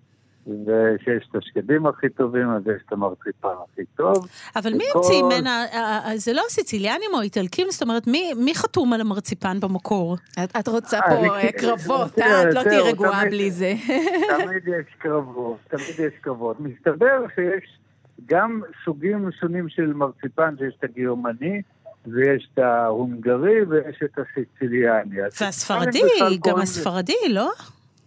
ושיש 0.48 1.27
את 1.32 1.36
השקדים 1.36 1.86
הכי 1.86 2.10
טובים, 2.10 2.50
אז 2.50 2.62
יש 2.68 2.82
את 2.88 2.94
המרציפן 2.94 3.48
הכי 3.74 3.82
טוב. 3.98 4.27
אבל 4.56 4.74
מי 4.74 4.84
וכל- 4.89 5.00
המציא 5.00 5.24
ממנה, 5.24 5.66
אה, 5.74 6.00
אה, 6.10 6.18
זה 6.18 6.34
לא 6.34 6.42
סיציליאנים 6.50 7.10
או 7.13 7.22
איטלקים? 7.22 7.68
זאת 7.72 7.82
אומרת, 7.82 8.08
מי 8.08 8.34
מי 8.34 8.56
חתום 8.56 8.94
על 8.94 9.01
המרציפן 9.01 9.60
במקור? 9.60 10.18
את, 10.44 10.56
את 10.60 10.68
רוצה 10.68 11.00
אה, 11.00 11.10
פה 11.10 11.16
אני- 11.20 11.30
אה, 11.30 11.51
קרבות, 11.51 12.20
אה? 12.20 12.50
את 12.50 12.54
לא 12.54 12.63
תהיי 12.63 12.80
רגועה 12.80 13.20
תמיד- 13.22 13.32
בלי 13.32 13.51
זה. 13.51 13.74
תמיד 14.44 14.68
יש 14.68 14.94
קרבות, 15.00 15.58
תמיד 15.68 15.84
יש 16.08 16.13
קרבות. 16.22 16.60
מסתבר 16.60 17.25
שיש 17.36 17.77
גם 18.25 18.62
סוגים 18.86 19.30
שונים 19.39 19.70
של 19.70 19.94
מרציפן, 19.94 20.56
שיש 20.60 20.74
את 20.80 20.84
הגרמני, 20.84 21.62
ויש 22.06 22.48
את 22.54 22.60
ההונגרי, 22.60 23.63
ויש 23.70 24.00
את 24.04 24.18
הסיציליאני. 24.20 25.16
והספרדי, 25.42 25.89
הסיציליאנים 25.89 26.39
גם 26.48 26.60
הספרדי, 26.60 27.13
לא? 27.30 27.51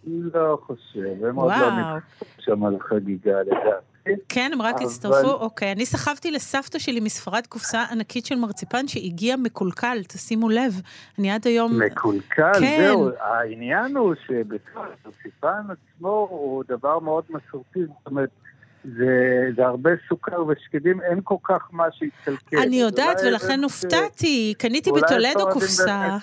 לא 0.07 0.57
חושב, 0.65 1.25
הם 1.29 1.35
עוד 1.35 1.51
לא. 1.51 1.69
נכנסו 1.71 2.25
שם 2.39 2.65
על 2.65 2.77
חגיגה 2.79 3.41
לדעתי. 3.41 3.85
כן, 4.29 4.49
הם 4.53 4.61
רק 4.61 4.75
אבל- 4.75 4.85
הצטרפו? 4.85 5.31
אוקיי. 5.31 5.71
אני 5.71 5.85
סחבתי 5.85 6.31
לסבתא 6.31 6.79
שלי 6.79 6.99
מספרד 6.99 7.47
קופסה 7.47 7.83
ענקית 7.91 8.25
של 8.25 8.35
מרציפן 8.35 8.87
שהגיע 8.87 9.35
מקולקל, 9.35 9.97
תשימו 10.07 10.49
לב. 10.49 10.81
אני 11.19 11.31
עד 11.31 11.47
היום... 11.47 11.79
מקולקל, 11.79 12.51
כן. 12.59 12.77
זהו. 12.87 13.09
העניין 13.19 13.97
הוא 13.97 14.13
שבכלל, 14.27 14.83
המרציפן 15.05 15.61
עצמו 15.69 16.27
הוא 16.31 16.63
דבר 16.67 16.99
מאוד 16.99 17.23
מסורתי, 17.29 17.79
זאת 17.85 18.05
אומרת, 18.07 18.29
זה, 18.83 19.15
זה 19.55 19.65
הרבה 19.65 19.89
סוכר 20.09 20.43
ושקדים, 20.45 21.01
אין 21.01 21.19
כל 21.23 21.35
כך 21.43 21.67
מה 21.71 21.83
שהתקלקל. 21.91 22.57
אני 22.57 22.75
יודעת, 22.81 23.17
ולכן 23.25 23.57
זה- 23.59 23.63
הופתעתי. 23.63 24.53
קניתי 24.57 24.91
בטולדו 24.91 25.49
קופסה. 25.53 25.87
אה. 25.87 26.17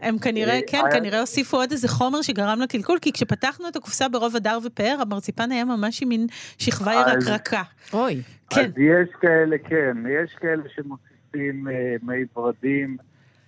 הם 0.00 0.18
כנראה, 0.18 0.54
אה, 0.54 0.60
כן, 0.66 0.82
אה, 0.86 0.90
כנראה 0.90 1.20
הוסיפו 1.20 1.56
עוד 1.56 1.70
איזה 1.70 1.88
חומר 1.88 2.22
שגרם 2.22 2.60
לקלקול, 2.60 2.98
כי 2.98 3.12
כשפתחנו 3.12 3.68
את 3.68 3.76
הקופסה 3.76 4.08
ברוב 4.08 4.36
הדר 4.36 4.58
ופאר, 4.64 4.96
המרציפן 5.00 5.52
היה 5.52 5.64
ממש 5.64 6.02
עם 6.02 6.08
מין 6.08 6.26
שכבה 6.58 6.92
אז- 6.92 7.12
ירקרקה. 7.24 7.62
אוי. 7.92 8.22
כן. 8.50 8.60
אז 8.64 8.70
יש 8.78 9.08
כאלה, 9.20 9.56
כן, 9.68 9.96
יש 10.10 10.34
כאלה 10.40 10.62
שמוסיפים 10.74 11.68
אה, 11.68 11.96
מי 12.02 12.14
ורדים 12.36 12.96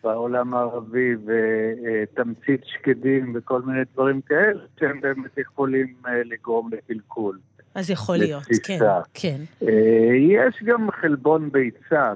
בעולם 0.04 0.54
הערבי 0.54 1.14
ותמצית 1.26 2.60
שקדים 2.64 3.32
וכל 3.34 3.62
מיני 3.62 3.80
דברים 3.94 4.20
כאלה, 4.20 4.60
שהם 4.80 5.00
באמת 5.00 5.38
יכולים 5.38 5.94
אה, 6.06 6.22
לגרום 6.24 6.70
לקלקול. 6.72 7.38
אז 7.74 7.90
יכול 7.90 8.16
להיות, 8.16 8.42
כן. 8.66 8.78
כן. 9.14 9.40
אה, 9.62 10.14
יש 10.14 10.62
גם 10.64 10.90
חלבון 10.90 11.50
ביצה 11.52 12.12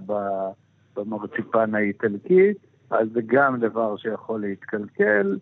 במרציפן 0.97 1.75
האיטלקי, 1.75 2.53
אז 2.91 3.09
זה 3.15 3.21
גם 3.27 3.61
דבר 3.61 3.97
שיכול 3.97 4.41
להתקלקל. 4.41 5.37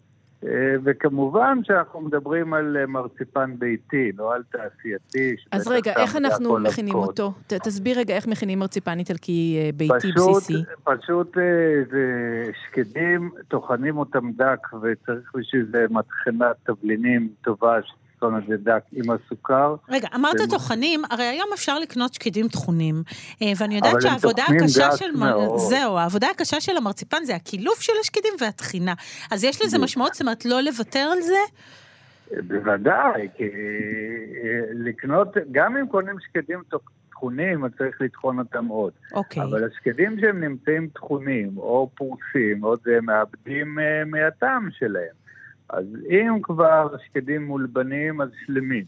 אה, 0.46 0.50
וכמובן 0.84 1.58
שאנחנו 1.64 2.00
מדברים 2.00 2.54
על 2.54 2.76
אה, 2.80 2.86
מרציפן 2.86 3.54
ביתי, 3.58 4.12
לא 4.18 4.34
על 4.34 4.42
תעשייתי. 4.52 5.36
אז 5.52 5.68
רגע, 5.68 5.92
איך 5.96 6.16
אנחנו 6.16 6.58
מכינים 6.58 6.94
הכל. 6.96 7.06
אותו? 7.06 7.32
ת- 7.46 7.52
תסביר 7.52 7.98
רגע 7.98 8.14
איך 8.14 8.26
מכינים 8.26 8.58
מרציפן 8.58 8.98
איטלקי 8.98 9.58
אה, 9.64 9.70
ביתי 9.76 10.12
פשוט, 10.12 10.36
בסיסי. 10.36 10.62
פשוט 10.84 11.34
זה 11.90 12.04
שקדים, 12.66 13.30
טוחנים 13.48 13.98
אותם 13.98 14.30
דק, 14.32 14.66
וצריך 14.82 15.32
בשביל 15.34 15.66
זה 15.72 15.86
מטחנת 15.90 16.56
תבלינים 16.64 17.28
טובה, 17.44 17.78
שטחון 18.20 18.36
את 18.36 18.46
זה 18.48 18.56
דק 18.56 18.82
עם 18.92 19.04
הסוכר. 19.10 19.74
רגע, 19.88 20.08
אמרת 20.14 20.36
טוחנים, 20.50 21.02
הרי 21.10 21.24
היום 21.24 21.48
אפשר 21.54 21.78
לקנות 21.78 22.14
שקדים 22.14 22.48
טחונים, 22.48 23.02
אה, 23.42 23.52
ואני 23.58 23.76
יודעת 23.76 24.02
שהעבודה 24.02 24.44
הקשה 24.44 24.96
של... 24.96 25.10
מאוד. 25.18 25.58
זהו, 25.58 25.98
העבודה 25.98 26.26
הקשה 26.30 26.60
של 26.60 26.76
המרציפן 26.76 27.24
זה 27.24 27.34
הקילוף 27.34 27.80
של 27.80 27.92
השקדים 28.00 28.32
והטחינה. 28.40 28.94
אז 29.30 29.44
יש 29.44 29.62
לזה. 29.64 29.78
משמעות, 29.78 30.14
זאת 30.14 30.22
אומרת, 30.22 30.44
לא 30.44 30.60
לוותר 30.60 31.08
על 31.12 31.20
זה? 31.22 31.38
בוודאי, 32.46 33.28
כי 33.36 33.44
אה, 33.44 33.48
לקנות, 34.74 35.28
גם 35.52 35.76
אם 35.76 35.86
קונים 35.86 36.16
שקדים 36.20 36.62
טחונים, 37.10 37.64
אז 37.64 37.70
צריך 37.78 38.00
לטחון 38.00 38.38
אותם 38.38 38.66
עוד. 38.66 38.92
אוקיי. 39.12 39.42
אבל 39.42 39.64
השקדים 39.64 40.20
שהם 40.20 40.44
נמצאים 40.44 40.88
טחונים, 40.94 41.58
או 41.58 41.90
פרוסים, 41.94 42.64
או 42.64 42.76
זה, 42.76 42.98
מאבדים 43.02 43.78
אה, 43.78 44.04
מהטעם 44.04 44.68
שלהם. 44.78 45.19
אז 45.72 45.84
אם 46.10 46.42
כבר 46.42 46.96
שקדים 47.06 47.44
מולבנים, 47.44 48.20
אז 48.20 48.28
שלמים. 48.46 48.84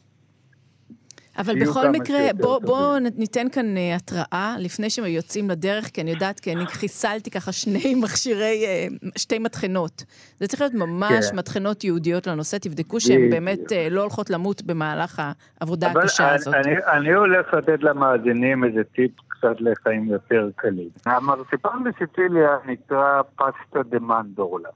אבל 1.38 1.60
בכל 1.60 1.88
מקרה, 1.88 2.18
שיותר 2.18 2.58
בוא. 2.58 2.98
ניתן 3.16 3.48
כאן 3.48 3.76
אה, 3.76 3.96
התראה 3.96 4.54
לפני 4.58 4.90
שהם 4.90 5.04
יוצאים 5.04 5.50
לדרך, 5.50 5.84
כי 5.84 6.00
אני 6.00 6.10
יודעת, 6.10 6.40
כי 6.40 6.52
אני 6.52 6.66
חיסלתי 6.66 7.30
ככה 7.30 7.52
שני 7.52 7.94
מכשירי, 8.04 8.64
אה, 8.66 8.86
שתי 9.16 9.38
מטחנות. 9.38 10.04
זה 10.40 10.48
צריך 10.48 10.60
להיות 10.60 10.74
ממש 10.74 11.30
כן. 11.30 11.36
מטחנות 11.36 11.84
ייעודיות 11.84 12.26
לנושא, 12.26 12.58
תבדקו 12.58 13.00
שהן. 13.00 13.30
באמת 13.30 13.72
אה, 13.72 13.88
לא 13.90 14.00
הולכות 14.00 14.30
למות 14.30 14.62
במהלך 14.62 15.22
העבודה 15.60 15.90
הקשה 15.90 16.28
אני, 16.28 16.34
הזאת. 16.34 16.54
אני, 16.54 16.74
אני 16.92 17.12
הולך 17.12 17.54
לתת 17.54 17.82
למאזינים 17.82 18.64
איזה 18.64 18.84
טיפ 18.84 19.10
קצת 19.28 19.60
לחיים 19.60 20.06
יותר 20.06 20.48
קלים. 20.56 20.88
המרציפן 21.06 21.84
בסיציליה 21.84 22.56
נקרא 22.66 23.22
פסטה 23.36 23.82
דה 23.82 23.98
מנדורלה, 23.98 24.68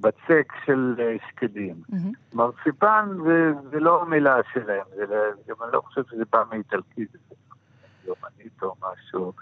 בצק 0.00 0.52
של 0.64 0.94
אה, 0.98 1.16
שקדים. 1.30 1.74
מרציפן 2.34 3.08
זה, 3.24 3.52
זה 3.70 3.80
לא 3.80 4.02
המילה 4.02 4.36
שלהם, 4.52 4.84
זה, 4.96 5.06
לא- 5.06 5.16
גם 5.48 5.56
אני 5.64 5.72
לא 5.72 5.80
חושב 5.80 6.02
שזה 6.10 6.24
בא 6.32 6.42
מאיטלקי, 6.50 7.06
זה 7.12 7.18
יומנית 8.06 8.62
או 8.62 8.74
משהו 8.82 9.32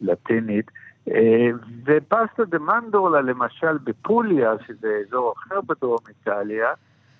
לטינית. 0.00 0.70
אה, 1.10 1.48
ופסטה 1.84 2.44
דה 2.44 2.58
מנדורלה, 2.58 3.20
למשל 3.20 3.78
בפוליה, 3.84 4.52
שזה 4.66 5.02
אזור 5.08 5.34
אחר 5.38 5.60
בדרום 5.60 5.98
איטליה, 6.08 6.68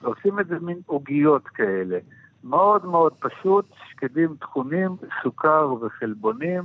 עושים 0.03 0.41
את 0.41 0.47
זה 0.47 0.59
מין 0.61 0.79
עוגיות 0.87 1.49
כאלה. 1.49 1.99
מאוד 2.45 2.87
מאוד 2.87 3.13
פשוט, 3.19 3.65
שקדים 3.91 4.37
טחונים, 4.41 4.91
סוכר 5.23 5.75
וחלבונים, 5.81 6.63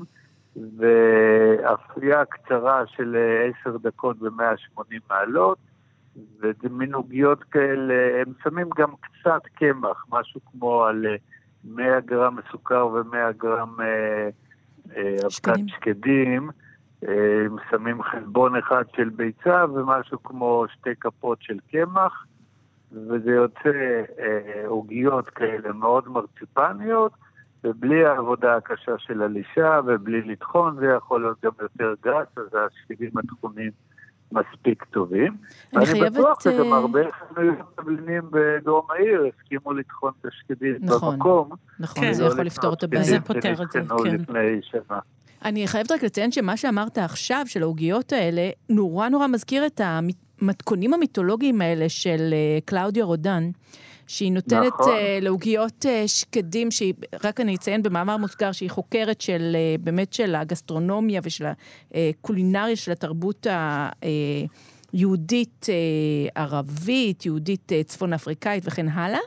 ואפייה 0.77 2.25
קצרה 2.25 2.83
של 2.87 3.15
אה, 3.15 3.49
עשר 3.49 3.77
דקות 3.77 4.17
ב-180 4.19 4.99
מעלות, 5.09 5.57
וזה 6.15 6.69
מין 6.69 6.93
עוגיות 6.93 7.43
כאלה, 7.43 8.21
הם 8.21 8.33
שמים 8.43 8.69
גם 8.77 8.91
קצת 9.01 9.41
קמח, 9.55 10.05
משהו 10.09 10.41
כמו 10.51 10.83
על 10.83 11.05
אה, 11.05 11.15
100 11.63 11.99
גרם 11.99 12.37
סוכר 12.51 12.87
ו-100 12.87 13.37
גרם 13.37 13.81
אה, 13.81 14.29
אה, 14.95 15.15
אבקת 15.25 15.61
שקדים. 15.67 16.49
אה, 17.07 17.45
הם 17.45 17.55
שמים 17.69 18.03
חלבון 18.03 18.55
אחד 18.55 18.83
של 18.95 19.09
ביצה 19.09 19.65
ומשהו 19.73 20.23
כמו 20.23 20.65
שתי 20.73 20.95
כפות 20.99 21.37
של 21.41 21.57
קמח, 21.71 22.25
וזה 22.91 23.31
יוצא 23.31 24.01
אה, 24.19 24.63
עוגיות 24.67 25.29
כאלה 25.29 25.73
מאוד 25.73 26.07
מרציפניות, 26.07 27.11
ובלי 27.63 28.05
העבודה 28.05 28.55
הקשה 28.55 28.97
של 28.97 29.21
הלישה 29.21 29.79
ובלי 29.85 30.21
לטחון, 30.21 30.75
זה 30.79 30.85
יכול 30.85 31.21
להיות 31.21 31.37
גם 31.43 31.51
יותר 31.61 31.93
גס, 32.01 32.37
אז 32.37 32.55
השקדים 32.55 33.11
הטחונים 33.17 33.71
מספיק 34.31 34.83
טובים. 34.83 35.27
אני 35.27 35.35
ואני 35.73 35.85
חייבת, 35.85 36.11
בטוח 36.11 36.43
שגם 36.43 36.73
אה, 36.73 36.77
הרבה 36.77 36.99
חנויות 37.11 37.75
בדרום 38.31 38.85
העיר 38.89 39.23
הסכימו 39.25 39.73
לטחון 39.73 40.11
את 40.21 40.25
השקדים 40.25 40.75
נכון. 40.81 41.15
במקום. 41.15 41.49
נכון, 41.79 42.03
כן. 42.03 42.13
זה 42.13 42.23
לא 42.23 42.27
יכול 42.27 42.45
לפתור 42.45 42.73
את 42.73 42.83
הבעיה. 42.83 43.03
זה 43.03 43.15
שקדים 43.15 43.35
פותר 43.35 43.63
את 43.63 43.71
זה, 43.71 43.79
כן. 44.03 44.15
לפני 44.15 44.59
שנה. 44.61 44.99
אני 45.45 45.67
חייבת 45.67 45.91
רק 45.91 46.03
לציין 46.03 46.31
שמה 46.31 46.57
שאמרת 46.57 46.97
עכשיו, 46.97 47.43
של 47.45 47.61
העוגיות 47.61 48.13
האלה, 48.13 48.49
נורא 48.69 49.09
נורא 49.09 49.27
מזכיר 49.27 49.65
את 49.65 49.81
המתכונים 49.83 50.93
המיתולוגיים 50.93 51.61
האלה 51.61 51.89
של 51.89 52.33
אה, 52.33 52.59
קלאודיה 52.65 53.05
רודן. 53.05 53.49
שהיא 54.11 54.31
נותנת 54.31 54.73
נכון. 54.73 54.93
אה, 54.93 55.19
לעוגיות 55.21 55.85
אה, 55.85 56.03
שקדים, 56.07 56.71
שהיא, 56.71 56.93
רק 57.23 57.39
אני 57.39 57.55
אציין 57.55 57.83
במאמר 57.83 58.17
מוסגר, 58.17 58.51
שהיא 58.51 58.69
חוקרת 58.69 59.21
של, 59.21 59.55
אה, 59.55 59.75
באמת 59.79 60.13
של 60.13 60.35
הגסטרונומיה 60.35 61.21
ושל 61.23 61.45
הקולינריה 61.93 62.75
של 62.75 62.91
התרבות 62.91 63.47
היהודית, 64.93 65.67
אה, 65.69 66.43
ערבית, 66.43 67.25
יהודית 67.25 67.71
אה, 67.71 67.83
צפון 67.83 68.13
אפריקאית 68.13 68.63
וכן 68.67 68.87
הלאה. 68.87 69.19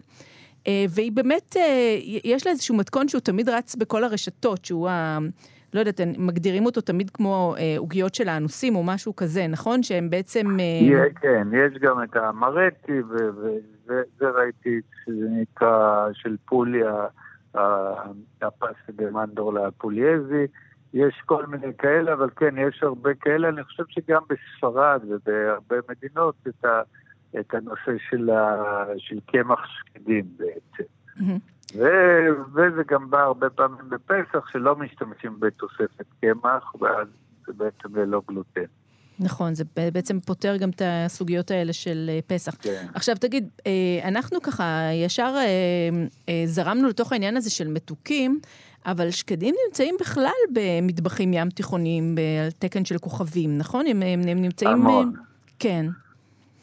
אה, 0.67 0.85
והיא 0.89 1.13
באמת, 1.13 1.57
אה, 1.57 1.97
יש 2.25 2.47
לה 2.47 2.53
איזשהו 2.53 2.77
מתכון 2.77 3.09
שהוא 3.09 3.21
תמיד 3.21 3.49
רץ 3.49 3.75
בכל 3.75 4.05
הרשתות, 4.05 4.65
שהוא 4.65 4.89
ה... 4.89 5.19
לא 5.75 5.79
יודעת, 5.79 6.01
מגדירים 6.19 6.67
אותו 6.67 6.81
תמיד 6.81 7.11
כמו 7.11 7.55
אה, 7.59 7.75
עוגיות 7.79 8.15
של 8.15 8.29
האנוסים 8.29 8.77
או 8.77 8.83
משהו 8.83 9.17
כזה, 9.17 9.47
נכון? 9.47 9.83
שהם 9.83 10.11
בעצם... 10.11 10.61
אה, 10.61 10.65
יהיה, 10.65 11.05
כן, 11.21 11.49
יש 11.53 11.79
גם 11.83 12.03
את 12.03 12.17
המרטי, 12.17 12.93
וזה 13.85 14.31
ראיתי 14.31 14.81
שזה 15.05 15.27
נקרא 15.31 16.09
של 16.13 16.37
פוליה, 16.45 17.07
ה- 17.55 18.13
הפסה 18.43 18.93
במנדורלה 18.97 19.67
הפולייזי. 19.67 20.47
יש 20.95 21.23
כל 21.27 21.47
מיני 21.47 21.75
כאלה, 21.79 22.13
אבל 22.13 22.31
כן, 22.37 22.55
יש 22.59 22.83
הרבה 22.83 23.15
כאלה. 23.15 23.49
אני 23.49 23.65
חושב 23.65 23.85
שגם 23.89 24.23
בספרד 24.29 25.01
ובהרבה 25.09 25.77
מדינות 25.89 26.35
את, 26.49 26.65
ה, 26.65 26.83
את 27.41 27.55
הנושא 27.55 27.99
של, 28.11 28.31
ה, 28.31 28.85
של 28.99 29.19
קמח 29.27 29.61
שקדים 29.67 30.25
בעצם. 30.37 30.91
מהמם. 31.17 31.39
ו, 31.77 31.85
וזה 32.55 32.83
גם 32.87 33.11
בא 33.11 33.23
הרבה 33.23 33.51
פעמים 33.51 33.91
בפסח, 33.91 34.49
שלא 34.53 34.77
משתמשים 34.77 35.41
בתוספת 35.41 36.07
קמח, 36.21 36.75
ואז 36.81 37.09
זה 37.47 37.53
בעצם 37.53 37.97
ללא 37.97 38.23
גלוטן. 38.29 38.65
נכון, 39.21 39.55
זה 39.55 39.65
בעצם 39.93 40.21
פותר 40.21 40.57
גם 40.57 40.71
את 40.71 40.83
הסוגיות 40.85 41.51
האלה 41.51 41.73
של 41.73 42.11
אה, 42.13 42.19
פסח. 42.27 42.55
כן. 42.61 42.87
עכשיו 42.95 43.17
תגיד, 43.21 43.49
אה, 43.67 43.73
אנחנו 44.09 44.43
ככה 44.43 44.89
ישר 45.05 45.35
אה, 46.29 46.43
זרמנו 46.47 46.89
לתוך 46.89 47.13
העניין 47.13 47.37
הזה 47.37 47.51
של 47.51 47.69
מתוקים, 47.69 48.41
אבל 48.87 49.11
שקדים 49.11 49.55
נמצאים 49.67 49.95
בכלל 50.01 50.31
במטבחים 50.53 51.33
ים 51.35 51.51
תיכוניים, 51.51 52.15
על 52.45 52.51
תקן 52.51 52.85
של 52.85 52.99
כוכבים, 52.99 53.59
נכון? 53.59 53.87
הם, 53.87 54.03
הם, 54.03 54.21
הם 54.29 54.43
נמצאים... 54.43 54.71
המון. 54.71 55.13
כן. 55.59 55.87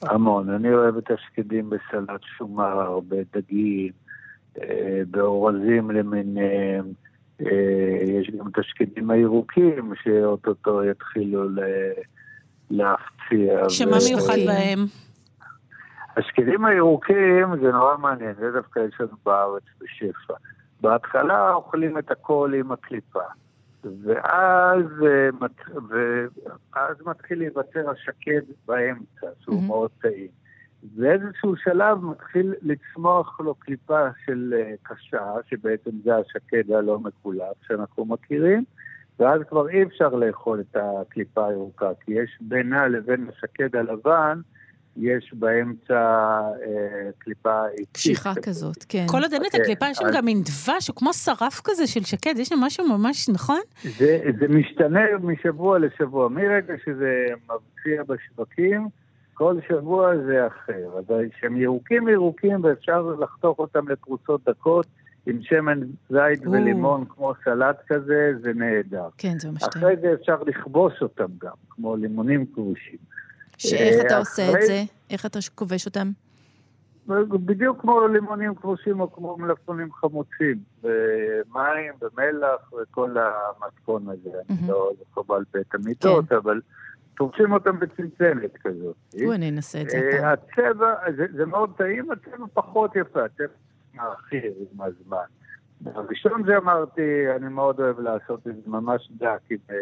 המון. 0.01 0.49
אני 0.49 0.73
אוהב 0.73 0.97
את 0.97 1.11
השקדים 1.11 1.69
בסלט 1.69 2.21
שומר, 2.37 2.99
בדגים, 3.07 3.91
באורזים 5.11 5.91
למיניהם. 5.91 6.85
יש 8.19 8.31
גם 8.39 8.47
את 8.47 8.57
השקדים 8.57 9.11
הירוקים 9.11 9.93
שאו-טו-טו 10.03 10.83
יתחילו 10.83 11.49
ל- 11.49 11.59
להפציע. 12.71 13.69
שמה 13.69 13.97
ו- 13.97 14.09
מיוחד 14.09 14.35
כן. 14.35 14.45
בהם? 14.45 14.85
השקדים 16.17 16.65
הירוקים 16.65 17.47
זה 17.61 17.71
נורא 17.71 17.97
מעניין, 17.97 18.33
זה 18.39 18.51
דווקא 18.51 18.79
יש 18.79 19.01
לנו 19.01 19.17
בארץ 19.25 19.63
בשפע. 19.81 20.33
בהתחלה 20.81 21.53
אוכלים 21.53 21.97
את 21.97 22.11
הכל 22.11 22.53
עם 22.55 22.71
הקליפה, 22.71 23.23
ואז, 23.83 24.85
אה, 25.05 25.47
ואז 25.89 26.95
מתחיל 27.05 27.39
להיווצר 27.39 27.89
השקד 27.89 28.41
באמצע, 28.67 29.27
שהוא 29.41 29.55
מהמם. 29.55 29.67
מאוד 29.67 29.89
טעים. 30.01 30.27
באיזשהו 30.83 31.55
שלב 31.55 32.05
מתחיל 32.05 32.53
לצמוח 32.61 33.39
לו 33.39 33.55
קליפה 33.55 34.07
של 34.25 34.53
אה, 34.57 34.73
קשה, 34.83 35.33
שבעצם 35.49 35.91
זה 36.03 36.15
השקד 36.15 36.71
הלא 36.71 36.99
מקולף 36.99 37.55
שאנחנו 37.67 38.05
מכירים, 38.05 38.63
ואז 39.21 39.41
כבר 39.49 39.69
אי 39.69 39.83
אפשר 39.83 40.09
לאכול 40.09 40.59
את 40.59 40.75
הקליפה 40.79 41.47
הירוקה, 41.47 41.89
כי 42.05 42.11
יש 42.13 42.37
בינה 42.41 42.87
לבין 42.87 43.27
השקד 43.29 43.75
הלבן, 43.75 44.41
יש 44.97 45.33
באמצע 45.33 45.93
אה, 46.65 47.09
קליפה 47.19 47.67
איטית. 47.71 47.87
קשיחה 47.91 48.33
כזאת, 48.43 48.85
כן. 48.89 49.05
כל 49.09 49.21
עוד 49.23 49.33
אין 49.33 49.41
את 49.45 49.51
כן, 49.51 49.61
הקליפה, 49.61 49.85
יש 49.89 49.97
שם 49.97 50.05
אז- 50.05 50.15
גם 50.15 50.25
מין 50.25 50.41
דבש, 50.41 50.87
הוא 50.87 50.95
כמו 50.95 51.13
שרף 51.13 51.61
כזה 51.63 51.87
של 51.87 52.03
שקד, 52.03 52.33
יש 52.37 52.47
שם 52.47 52.59
משהו 52.59 52.87
ממש, 52.97 53.29
נכון? 53.29 53.59
זה, 53.97 54.19
זה 54.39 54.47
משתנה 54.47 54.99
משבוע 55.23 55.79
לשבוע. 55.79 56.29
מרגע 56.29 56.73
שזה 56.85 57.25
מבציע 57.43 58.03
בשווקים, 58.03 58.87
כל 59.33 59.55
שבוע 59.69 60.17
זה 60.25 60.47
אחר. 60.47 60.97
אז 60.97 61.05
כשהם 61.37 61.57
ירוקים 61.57 62.07
ירוקים 62.07 62.63
ואפשר 62.63 63.01
לחתוך 63.19 63.59
אותם 63.59 63.87
לפרוסות 63.89 64.41
דקות 64.49 64.85
עם 65.25 65.37
שמן 65.41 65.79
זית 66.09 66.45
או. 66.45 66.51
ולימון 66.51 67.05
כמו 67.05 67.33
סלט 67.43 67.81
כזה, 67.87 68.31
זה 68.41 68.53
נהדר. 68.53 69.07
כן, 69.17 69.39
זה 69.39 69.51
ממש 69.51 69.63
טעים. 69.63 69.83
אחרי 69.85 69.95
זה 70.01 70.13
אפשר 70.21 70.43
לכבוש 70.43 70.93
אותם 71.01 71.27
גם, 71.43 71.55
כמו 71.69 71.95
לימונים 71.95 72.45
כבושים. 72.53 72.97
שאיך 73.57 73.95
אה, 74.01 74.05
אתה 74.07 74.17
עושה 74.17 74.43
את 74.45 74.49
אחרי- 74.49 74.67
זה? 74.67 74.83
איך 75.09 75.25
אתה 75.25 75.39
כובש 75.55 75.85
אותם? 75.85 76.11
בדיוק 77.45 77.81
כמו 77.81 78.07
לימונים 78.07 78.55
כבושים 78.55 78.99
או 78.99 79.11
כמו 79.13 79.37
מלפפונים 79.37 79.91
חמוצים, 79.93 80.57
במים, 80.83 81.93
במלח 82.01 82.73
וכל 82.73 83.15
המתכון 83.17 84.03
הזה. 84.09 84.29
אני 84.49 84.57
מהמם. 84.61 84.69
לא 84.69 84.91
זוכר 84.99 85.21
בעל 85.21 85.43
פה 85.51 85.59
את 85.59 85.75
המיטות, 85.75 86.31
אבל 86.31 86.61
תופסים 87.15 87.51
אותם 87.51 87.79
בצנצנת 87.79 88.57
כזאת. 88.63 88.95
בואי 89.23 89.35
אני 89.35 89.49
אנסה 89.49 89.81
את 89.81 89.89
זה 89.89 89.97
אה. 89.97 90.31
הצבע, 90.33 90.93
זה, 91.17 91.25
זה 91.37 91.45
מאוד 91.45 91.73
טעים, 91.77 92.11
הצבע 92.11 92.45
פחות 92.53 92.95
יפה, 92.95 93.25
הצבע 93.25 93.47
מאחיר 93.95 94.53
עם 94.57 94.81
הזמן. 94.81 95.25
הראשון 95.85 96.43
זה 96.45 96.57
אמרתי, 96.57 97.35
אני 97.35 97.49
מאוד 97.49 97.79
אוהב 97.79 97.99
לעשות 97.99 98.47
את 98.47 98.55
זה 98.55 98.61
ממש 98.67 99.09
דק 99.17 99.39
עם 99.49 99.57
אה, 99.69 99.75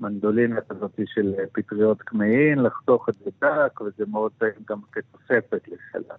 מנדולינה 0.00 0.60
כזאת 0.68 1.00
של 1.06 1.34
אה, 1.38 1.44
פטריות 1.52 2.02
כמהין, 2.02 2.58
לחתוך 2.58 3.08
את 3.08 3.14
זה 3.14 3.30
דק, 3.40 3.80
וזה 3.80 4.04
מאוד 4.10 4.32
טעים 4.38 4.62
גם 4.68 4.78
כתוספת 4.92 5.68
לסלט. 5.68 6.18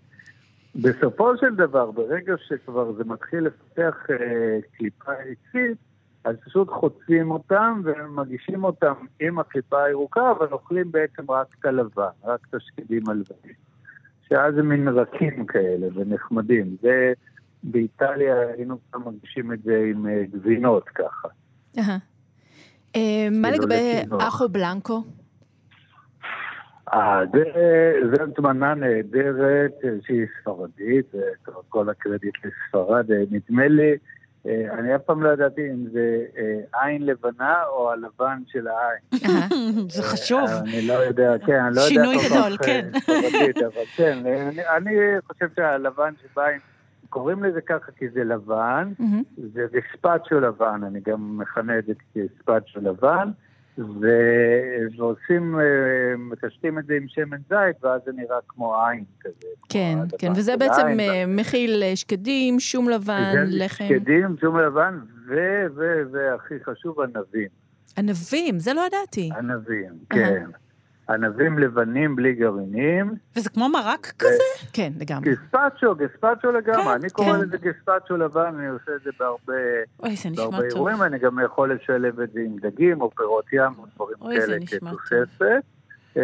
בסופו 0.76 1.38
של 1.38 1.56
דבר, 1.56 1.92
ברגע 1.92 2.34
שכבר 2.48 2.94
זה 2.94 3.04
מתחיל 3.04 3.40
לפתח 3.40 4.06
אה, 4.10 4.60
קליפה 4.78 5.12
עצית, 5.14 5.78
אז 6.24 6.36
פשוט 6.46 6.70
חוצים 6.70 7.32
אותם 7.32 7.82
ומגישים 7.84 8.64
אותם 8.64 8.94
עם 9.20 9.40
הקליפה 9.40 9.84
הירוקה, 9.84 10.32
אבל 10.32 10.48
אוכלים 10.52 10.92
בעצם 10.92 11.32
רק 11.32 11.48
את 11.60 11.66
הלבן, 11.66 12.10
רק 12.24 12.40
את 12.50 12.56
השקדים 12.56 13.10
הלבנים. 13.10 13.67
שאז 14.30 14.58
הם 14.58 14.70
מין 14.70 14.88
רכים 14.88 15.46
כאלה 15.46 15.88
ונחמדים. 15.96 16.76
זה, 16.82 17.14
באיטליה 17.64 18.36
היינו 18.40 18.78
פעם 18.92 19.02
מגישים 19.08 19.54
את 19.54 19.64
זה 19.64 19.84
עם 19.92 20.08
אה, 20.08 20.24
גבינות 20.32 20.90
ככה. 20.90 21.28
אה, 22.96 23.28
מה 23.32 23.52
כאילו 23.52 23.64
לגבי 23.64 23.94
לקינוח. 24.00 24.28
אחו 24.28 24.50
בלנקו? 24.50 25.04
אה, 26.94 27.20
זה, 27.34 27.44
זאת 28.16 28.40
מנה 28.40 28.74
נהדרת 28.76 29.74
שהיא 30.06 30.26
ספרדית, 30.42 31.06
כל 31.70 31.90
הקרדיט 31.90 32.36
לספרד. 32.46 33.12
אה, 33.12 33.24
נדמה 33.32 33.68
לי, 33.68 33.98
אני 34.48 34.96
אף 34.96 35.02
פעם 35.02 35.24
לא 35.24 35.30
ידעתי 35.30 35.70
אם 35.70 35.88
זה 35.92 36.26
אה, 36.38 36.84
עין 36.84 37.06
לבנה 37.06 37.64
או 37.68 37.92
הלבן 37.92 38.42
של 38.48 38.68
העין. 38.68 39.30
זה 39.90 40.04
חשוב. 40.04 40.50
אה, 40.50 40.60
אני 40.60 40.88
לא 40.88 40.94
יודע, 40.94 41.34
כן, 41.46 41.60
אני 41.60 41.76
לא 41.76 41.82
יודע 41.82 41.88
שינוי 41.88 42.18
גדול, 42.30 42.58
כן. 42.58 42.90
אה, 43.10 43.66
אבל 43.68 43.86
כן, 43.96 44.18
אני, 44.78 44.96
חושב 45.28 45.48
שהלבן 45.56 46.14
שבעין, 46.24 46.60
קוראים 47.10 47.44
לזה 47.44 47.62
ככה 47.62 47.92
כי 47.92 48.10
זה 48.10 48.24
לבן. 48.24 48.92
זה 49.54 49.66
גספצ'ו 49.72 50.40
לבן, 50.40 50.82
אני 50.88 51.00
גם 51.00 51.38
מכנה 51.38 51.80
את 51.80 51.86
זה 51.86 51.94
כגספצ'ו 52.14 52.80
לבן, 52.82 53.30
ו- 53.78 54.98
ועושים, 54.98 55.60
אה, 55.60 55.64
מקשטים 56.18 56.80
את 56.80 56.86
זה 56.86 56.94
עם 56.94 57.08
שמן 57.08 57.38
זית, 57.50 57.84
ואז 57.84 58.02
זה 58.06 58.12
נראה 58.16 58.38
כמו 58.48 58.86
עין 58.86 59.04
כזה. 59.22 59.48
כן, 59.70 59.98
כן, 60.20 60.32
וזה 60.36 60.58
בעצם 60.58 60.82
העין. 60.86 61.00
אה, 61.00 61.24
מכיל 61.28 61.84
אה, 61.84 61.96
שקדים, 61.96 62.60
שום 62.60 62.90
לבן, 62.90 63.32
זה 63.34 63.66
לחם. 63.66 63.86
שקדים, 63.90 64.36
שום 64.42 64.60
לבן, 64.60 65.00
ו- 65.28 65.66
ו- 65.76 66.02
והכי 66.12 66.54
חשוב, 66.64 67.00
ענבים. 67.02 67.48
ענבים, 67.98 68.60
זה 68.60 68.74
לא 68.74 68.82
ידעתי. 68.88 69.30
ענבים. 69.38 69.94
כן. 70.10 70.46
ענבים 71.10 71.60
לבנים 71.60 72.16
בלי 72.16 72.34
גרעינים. 72.34 73.14
וזה 73.36 73.50
כמו 73.50 73.70
מרק 73.70 74.14
כזה? 74.20 74.44
כן, 74.74 74.92
לגמרי. 75.00 75.30
גספצ'ו, 75.32 75.96
גספצ'ו 75.96 76.52
לגמרי. 76.52 76.84
כן, 76.84 76.90
אני 76.90 77.10
קורא 77.10 77.34
כן. 77.34 77.40
לזה 77.42 77.58
גספצ'ו 77.58 78.18
לבן, 78.18 78.56
אני 78.60 78.68
עושה 78.68 78.92
את 78.96 79.04
זה 79.04 79.10
בהרבה... 79.20 79.54
אוי, 80.00 80.16
זה 80.16 80.30
נשמע 80.30 80.44
בהרבה 80.44 80.58
טוב. 80.58 80.66
אירועים, 80.78 81.04
אני 81.04 81.20
גם 81.20 81.40
יכול 81.46 81.74
לשלב 81.74 82.20
את 82.20 82.30
זה 82.34 82.40
עם 82.40 82.56
דגים 82.62 83.02
או 83.02 83.12
פירות 83.12 83.46
ים 83.54 83.72
או 83.78 83.86
דברים 83.96 84.16
אוי, 84.22 84.36
כאלה 84.42 84.58
כתוספת. 84.66 85.62
אה, 86.18 86.22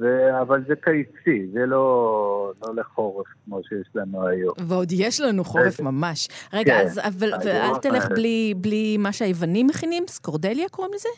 ו- 0.00 0.40
אבל 0.40 0.64
זה 0.68 0.74
קיצי, 0.76 1.46
זה 1.52 1.66
לא, 1.66 2.52
לא 2.66 2.74
לחורף 2.76 3.26
כמו 3.44 3.60
שיש 3.68 3.86
לנו 3.94 4.26
היום. 4.26 4.54
ועוד 4.68 4.88
יש 4.92 5.20
לנו 5.20 5.44
חורף 5.44 5.80
ממש. 5.80 6.28
רגע, 6.52 6.78
כן. 6.78 6.86
אז 6.86 6.98
אבל 6.98 7.30
ואל 7.44 7.76
תלך 7.82 8.08
בלי- 8.08 8.54
בלי 8.56 8.96
מה 8.96 9.12
שהיוונים 9.12 9.66
מכינים? 9.66 10.04
סקורדליה 10.08 10.68
קוראים 10.68 10.94
לזה? 10.94 11.08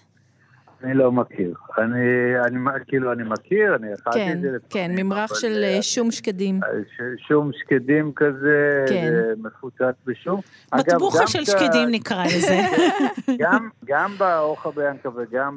אני 0.84 0.94
לא 0.94 1.12
מכיר. 1.12 1.54
אני, 1.78 2.00
אני 2.46 2.58
כאילו, 2.86 3.12
אני 3.12 3.22
מכיר, 3.22 3.74
אני 3.74 3.94
אכלתי 3.94 4.18
כן, 4.18 4.32
את 4.36 4.40
זה 4.40 4.48
כן, 4.70 4.80
לפעמים, 4.90 5.06
ממרח 5.06 5.34
של 5.34 5.60
אה, 5.62 5.76
אה, 5.76 5.82
שום 5.82 6.10
שקדים. 6.10 6.60
ש- 6.96 7.26
שום 7.28 7.50
שקדים 7.52 8.12
כזה, 8.16 8.84
כן. 8.88 9.10
זה 9.10 9.32
מפוצץ 9.42 9.94
בשום. 10.06 10.40
מטבוחה 10.74 11.26
של 11.26 11.44
כ- 11.44 11.48
שקדים 11.48 11.88
נקרא 11.90 12.24
לזה. 12.24 12.60
גם, 13.42 13.68
גם 13.84 14.10
באוחה 14.18 14.70
ביאנקה 14.70 15.08
וגם 15.16 15.56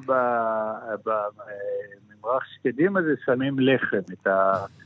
בממרח 1.05 2.43
שקדים 2.55 2.97
הזה 2.97 3.13
שמים 3.25 3.59
לחם, 3.59 3.97
את 4.13 4.27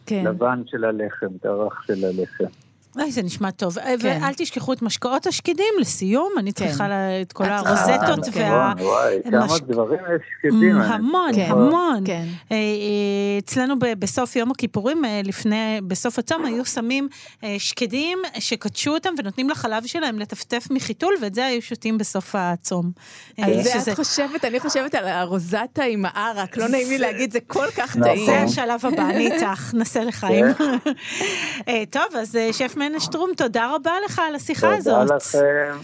כן. 0.05 0.23
הלבן 0.27 0.61
של 0.65 0.85
הלחם, 0.85 1.27
את 1.39 1.45
הרך 1.45 1.83
של 1.87 2.05
הלחם. 2.05 2.43
אוי, 2.99 3.11
זה 3.11 3.23
נשמע 3.23 3.51
טוב. 3.51 3.73
כן. 3.79 3.95
ואל 4.01 4.33
תשכחו 4.33 4.73
את 4.73 4.81
משקאות 4.81 5.27
השקדים 5.27 5.73
לסיום, 5.79 6.29
אני 6.37 6.53
כן. 6.53 6.67
צריכה 6.67 6.87
לה- 6.87 7.21
את 7.21 7.33
כל 7.33 7.43
הרוזטות 7.45 8.25
כן. 8.33 8.41
וה... 8.51 8.73
נכון, 8.75 8.85
וואי, 8.87 9.17
כמה 9.31 9.45
מש- 9.45 9.59
דברים 9.61 9.99
יש 10.15 10.21
שקדים. 10.39 10.81
אני- 10.81 10.93
המון, 10.93 11.31
כן. 11.35 11.47
המון. 11.51 12.03
כן. 12.05 12.25
אה, 12.51 12.55
אה, 12.55 12.61
אצלנו 13.39 13.75
בסוף 13.99 14.35
יום 14.35 14.51
הכיפורים, 14.51 15.05
אה, 15.05 15.21
לפני, 15.23 15.55
בסוף 15.87 16.19
הצום, 16.19 16.45
היו 16.45 16.65
שמים 16.65 17.07
אה, 17.43 17.55
שקדים 17.59 18.17
שקדשו 18.39 18.93
אותם 18.93 19.13
ונותנים 19.17 19.49
לחלב 19.49 19.85
שלהם 19.85 20.19
לטפטף 20.19 20.67
מחיתול, 20.71 21.13
ואת 21.21 21.35
זה 21.35 21.45
היו 21.45 21.61
שותים 21.61 21.97
בסוף 21.97 22.35
הצום. 22.37 22.91
אה, 23.39 23.45
על 23.45 23.63
זה 23.63 23.69
שזה- 23.73 23.91
את 23.91 23.97
חושבת, 23.97 24.45
אני 24.45 24.59
חושבת 24.59 24.95
על 24.95 25.07
הרוזטה 25.07 25.83
עם 25.83 26.05
הערק, 26.07 26.57
לא 26.57 26.67
נעים 26.67 26.89
לי 26.89 26.97
להגיד, 26.97 27.31
זה 27.31 27.39
כל 27.47 27.67
כך 27.77 27.89
נכון. 27.97 28.03
טעים. 28.03 28.25
זה 28.25 28.41
השלב 28.41 28.85
הבא, 28.85 29.09
אני 29.09 29.31
איתך, 29.31 29.73
נסה 29.73 30.03
לחיים. 30.03 30.45
אה, 31.67 31.83
טוב, 31.89 32.03
אז 32.19 32.35
אה, 32.35 32.53
שף 32.53 32.73
מנה 32.81 32.99
שטרום, 32.99 33.31
תודה 33.37 33.75
רבה 33.75 33.91
לך 34.05 34.21
על 34.27 34.35
השיחה 34.35 34.67
תודה 34.77 35.01
הזאת. 35.01 35.11
לכם. 35.11 35.77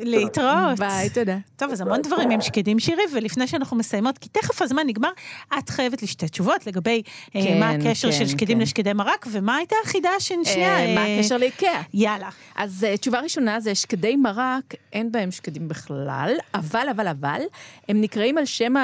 להתראות. 0.00 0.78
ביי, 0.78 1.10
תודה. 1.10 1.36
טוב, 1.56 1.70
אז 1.72 1.80
המון 1.80 2.02
דברים 2.02 2.30
עם 2.30 2.40
שקדים 2.40 2.78
שירי, 2.78 3.02
ולפני 3.12 3.46
שאנחנו 3.46 3.76
מסיימות, 3.76 4.18
כי 4.18 4.28
תכף 4.28 4.62
הזמן 4.62 4.86
נגמר, 4.86 5.10
את 5.58 5.68
חייבת 5.68 6.02
לי 6.02 6.08
שתי 6.08 6.28
תשובות 6.28 6.66
לגבי 6.66 7.02
אה, 7.36 7.42
כן, 7.42 7.60
מה 7.60 7.70
הקשר 7.70 8.10
כן, 8.10 8.18
של 8.18 8.26
שקדים 8.26 8.56
כן. 8.56 8.62
לשקדי 8.62 8.92
מרק, 8.92 9.26
ומה 9.30 9.56
הייתה 9.56 9.76
החידה 9.84 10.10
שנייה. 10.18 10.78
אה, 10.78 10.94
מה 10.94 11.04
הקשר 11.04 11.36
לאיקאה? 11.36 11.82
יאללה. 11.94 12.28
אז 12.56 12.84
אה, 12.84 12.96
תשובה 12.96 13.20
ראשונה 13.20 13.60
זה 13.60 13.74
שקדי 13.74 14.16
מרק, 14.16 14.74
אין 14.92 15.12
בהם 15.12 15.30
שקדים 15.30 15.68
בכלל, 15.68 16.34
אבל, 16.54 16.86
אבל, 16.90 17.08
אבל, 17.08 17.40
הם 17.88 18.00
נקראים 18.00 18.38
על 18.38 18.44
שם 18.44 18.74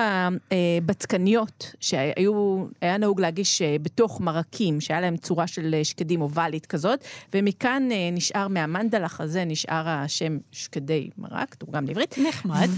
הבצקניות, 0.83 1.75
שהיו, 1.81 2.64
היה 2.81 2.98
נהוג 2.98 3.20
להגיש 3.20 3.62
אה, 3.62 3.77
בתוך 3.83 4.20
מרקים, 4.20 4.81
שהיה 4.81 5.01
להם 5.01 5.16
צורה 5.16 5.46
של 5.46 5.75
אה, 5.75 5.85
שקדים 5.85 6.20
אובלית 6.20 6.66
כזאת, 6.66 7.05
ומכאן 7.35 7.88
אה, 7.92 8.09
נשאר, 8.12 8.48
מהמנדלח 8.48 9.20
הזה 9.20 9.44
נשאר 9.44 9.88
השם 9.88 10.38
שקדי 10.53 11.01
מרק, 11.18 11.54
תורגם 11.54 11.86
לעברית. 11.86 12.18
נחמד. 12.28 12.68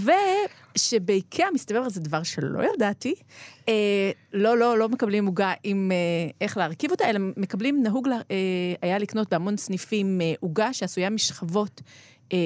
ושבאיקאה, 0.75 1.47
מסתבר, 1.53 1.89
זה 1.89 2.01
דבר 2.01 2.23
שלא 2.23 2.73
ידעתי, 2.73 3.15
אה, 3.69 4.11
לא, 4.33 4.57
לא, 4.57 4.77
לא 4.77 4.89
מקבלים 4.89 5.25
עוגה 5.25 5.53
עם 5.63 5.91
אה, 5.91 6.31
איך 6.41 6.57
להרכיב 6.57 6.91
אותה, 6.91 7.09
אלא 7.09 7.19
מקבלים, 7.37 7.83
נהוג 7.83 8.07
לה, 8.07 8.15
אה, 8.15 8.35
היה 8.81 8.97
לקנות 8.97 9.29
בהמון 9.29 9.57
סניפים 9.57 10.21
אה, 10.21 10.33
עוגה 10.39 10.73
שעשויה 10.73 11.09
משכבות 11.09 11.81
אה, 11.85 11.91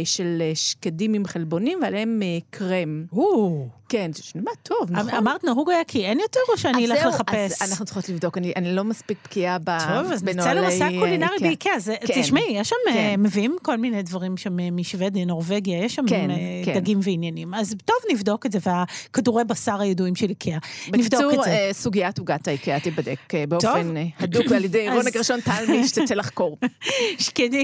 של 0.03 0.37
אה, 0.41 0.51
שקדים 0.55 1.13
עם 1.13 1.25
חלבונים, 1.25 1.79
ועליהם 1.81 2.21
אה, 2.23 2.37
קרם. 2.49 3.05
או, 3.13 3.67
כן, 3.89 4.11
זה 4.13 4.21
נשמע 4.23 4.51
טוב, 4.63 4.91
נכון? 4.91 5.09
אמרת 5.09 5.43
נהוג 5.43 5.69
היה 5.69 5.83
כי 5.83 6.05
אין 6.05 6.19
יותר, 6.19 6.39
או 6.49 6.57
שאני 6.57 6.85
אלך 6.85 7.05
לחפש? 7.05 7.61
אז 7.61 7.71
אנחנו 7.71 7.85
צריכות 7.85 8.09
לבדוק, 8.09 8.37
אני, 8.37 8.53
אני 8.55 8.75
לא 8.75 8.83
מספיק 8.83 9.17
בקיאה 9.25 9.57
ב... 9.63 9.77
טוב, 9.79 10.11
אז 10.11 10.23
נצא 10.23 10.33
בנוהלי, 10.33 10.61
למסע 10.61 10.85
אה, 10.85 10.99
קולינרי 10.99 11.29
איקאה. 11.33 11.47
באיקאה. 11.47 11.73
כן. 12.07 12.21
תשמעי, 12.21 12.43
יש 12.49 12.69
שם, 12.69 12.75
כן. 12.85 12.97
אה, 12.97 13.17
מביאים 13.17 13.55
כל 13.61 13.77
מיני 13.77 14.03
דברים 14.03 14.37
שם 14.37 14.59
אה, 14.59 14.71
משוודיה, 14.71 15.25
נורבגיה, 15.25 15.83
יש 15.83 15.95
שם 15.95 16.05
כן, 16.07 16.31
אה, 16.31 16.35
כן. 16.65 16.79
דגים 16.79 16.99
ועניינים. 17.03 17.53
אז 17.53 17.75
טוב, 17.85 17.97
נבדוק 18.11 18.45
את 18.45 18.51
זה, 18.51 18.59
והכדורי 18.63 19.43
בשר 19.43 19.81
הידועים 19.81 20.15
של 20.15 20.29
איקאה. 20.29 20.57
נבדוק 20.93 21.21
בקיצור. 21.21 21.45
אה, 21.45 21.69
סוגיית 21.71 22.19
עוגת 22.19 22.47
האיקאה 22.47 22.79
תיבדק 22.79 23.19
אה, 23.33 23.43
באופן 23.47 23.97
אה, 23.97 24.03
הדוק 24.19 24.51
על 24.51 24.65
ידי 24.65 24.89
רונה 24.93 25.09
גרשון 25.09 25.41
טלמי, 25.41 25.87
שתצא 25.87 26.15
לחקור. 26.15 26.57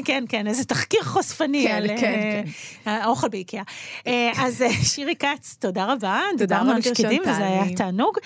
כן, 0.06 0.24
כן, 0.30 0.48
איזה 0.48 0.66
תחקיר 0.66 1.02
חושפני 1.04 1.66
כן, 1.68 1.76
על 1.76 1.88
כן, 2.06 2.44
אה, 2.88 3.04
האוכל 3.04 3.28
באיקאה. 3.28 3.64
אה, 4.08 4.32
אז 4.38 4.62
אה, 4.62 4.70
שירי 4.72 5.16
כץ, 5.16 5.58
תודה 5.60 5.86
רבה. 5.86 6.22
תודה 6.38 6.62
רבה, 6.62 6.76
על 6.76 6.82
שקדים, 6.82 7.22
גרשון 7.26 7.34
וזה 7.34 7.46
היה. 7.46 7.76
תענוג. 7.76 8.18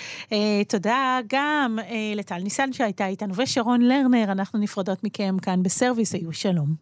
תודה 0.67 1.19
גם 1.27 1.79
לטל 2.15 2.37
ניסן 2.37 2.73
שהייתה 2.73 3.07
איתנו, 3.07 3.33
ושרון 3.35 3.81
לרנר, 3.81 4.31
אנחנו 4.31 4.59
נפרדות 4.59 5.03
מכם 5.03 5.37
כאן 5.41 5.63
בסרוויס, 5.63 6.13
היו 6.13 6.33
שלום. 6.33 6.73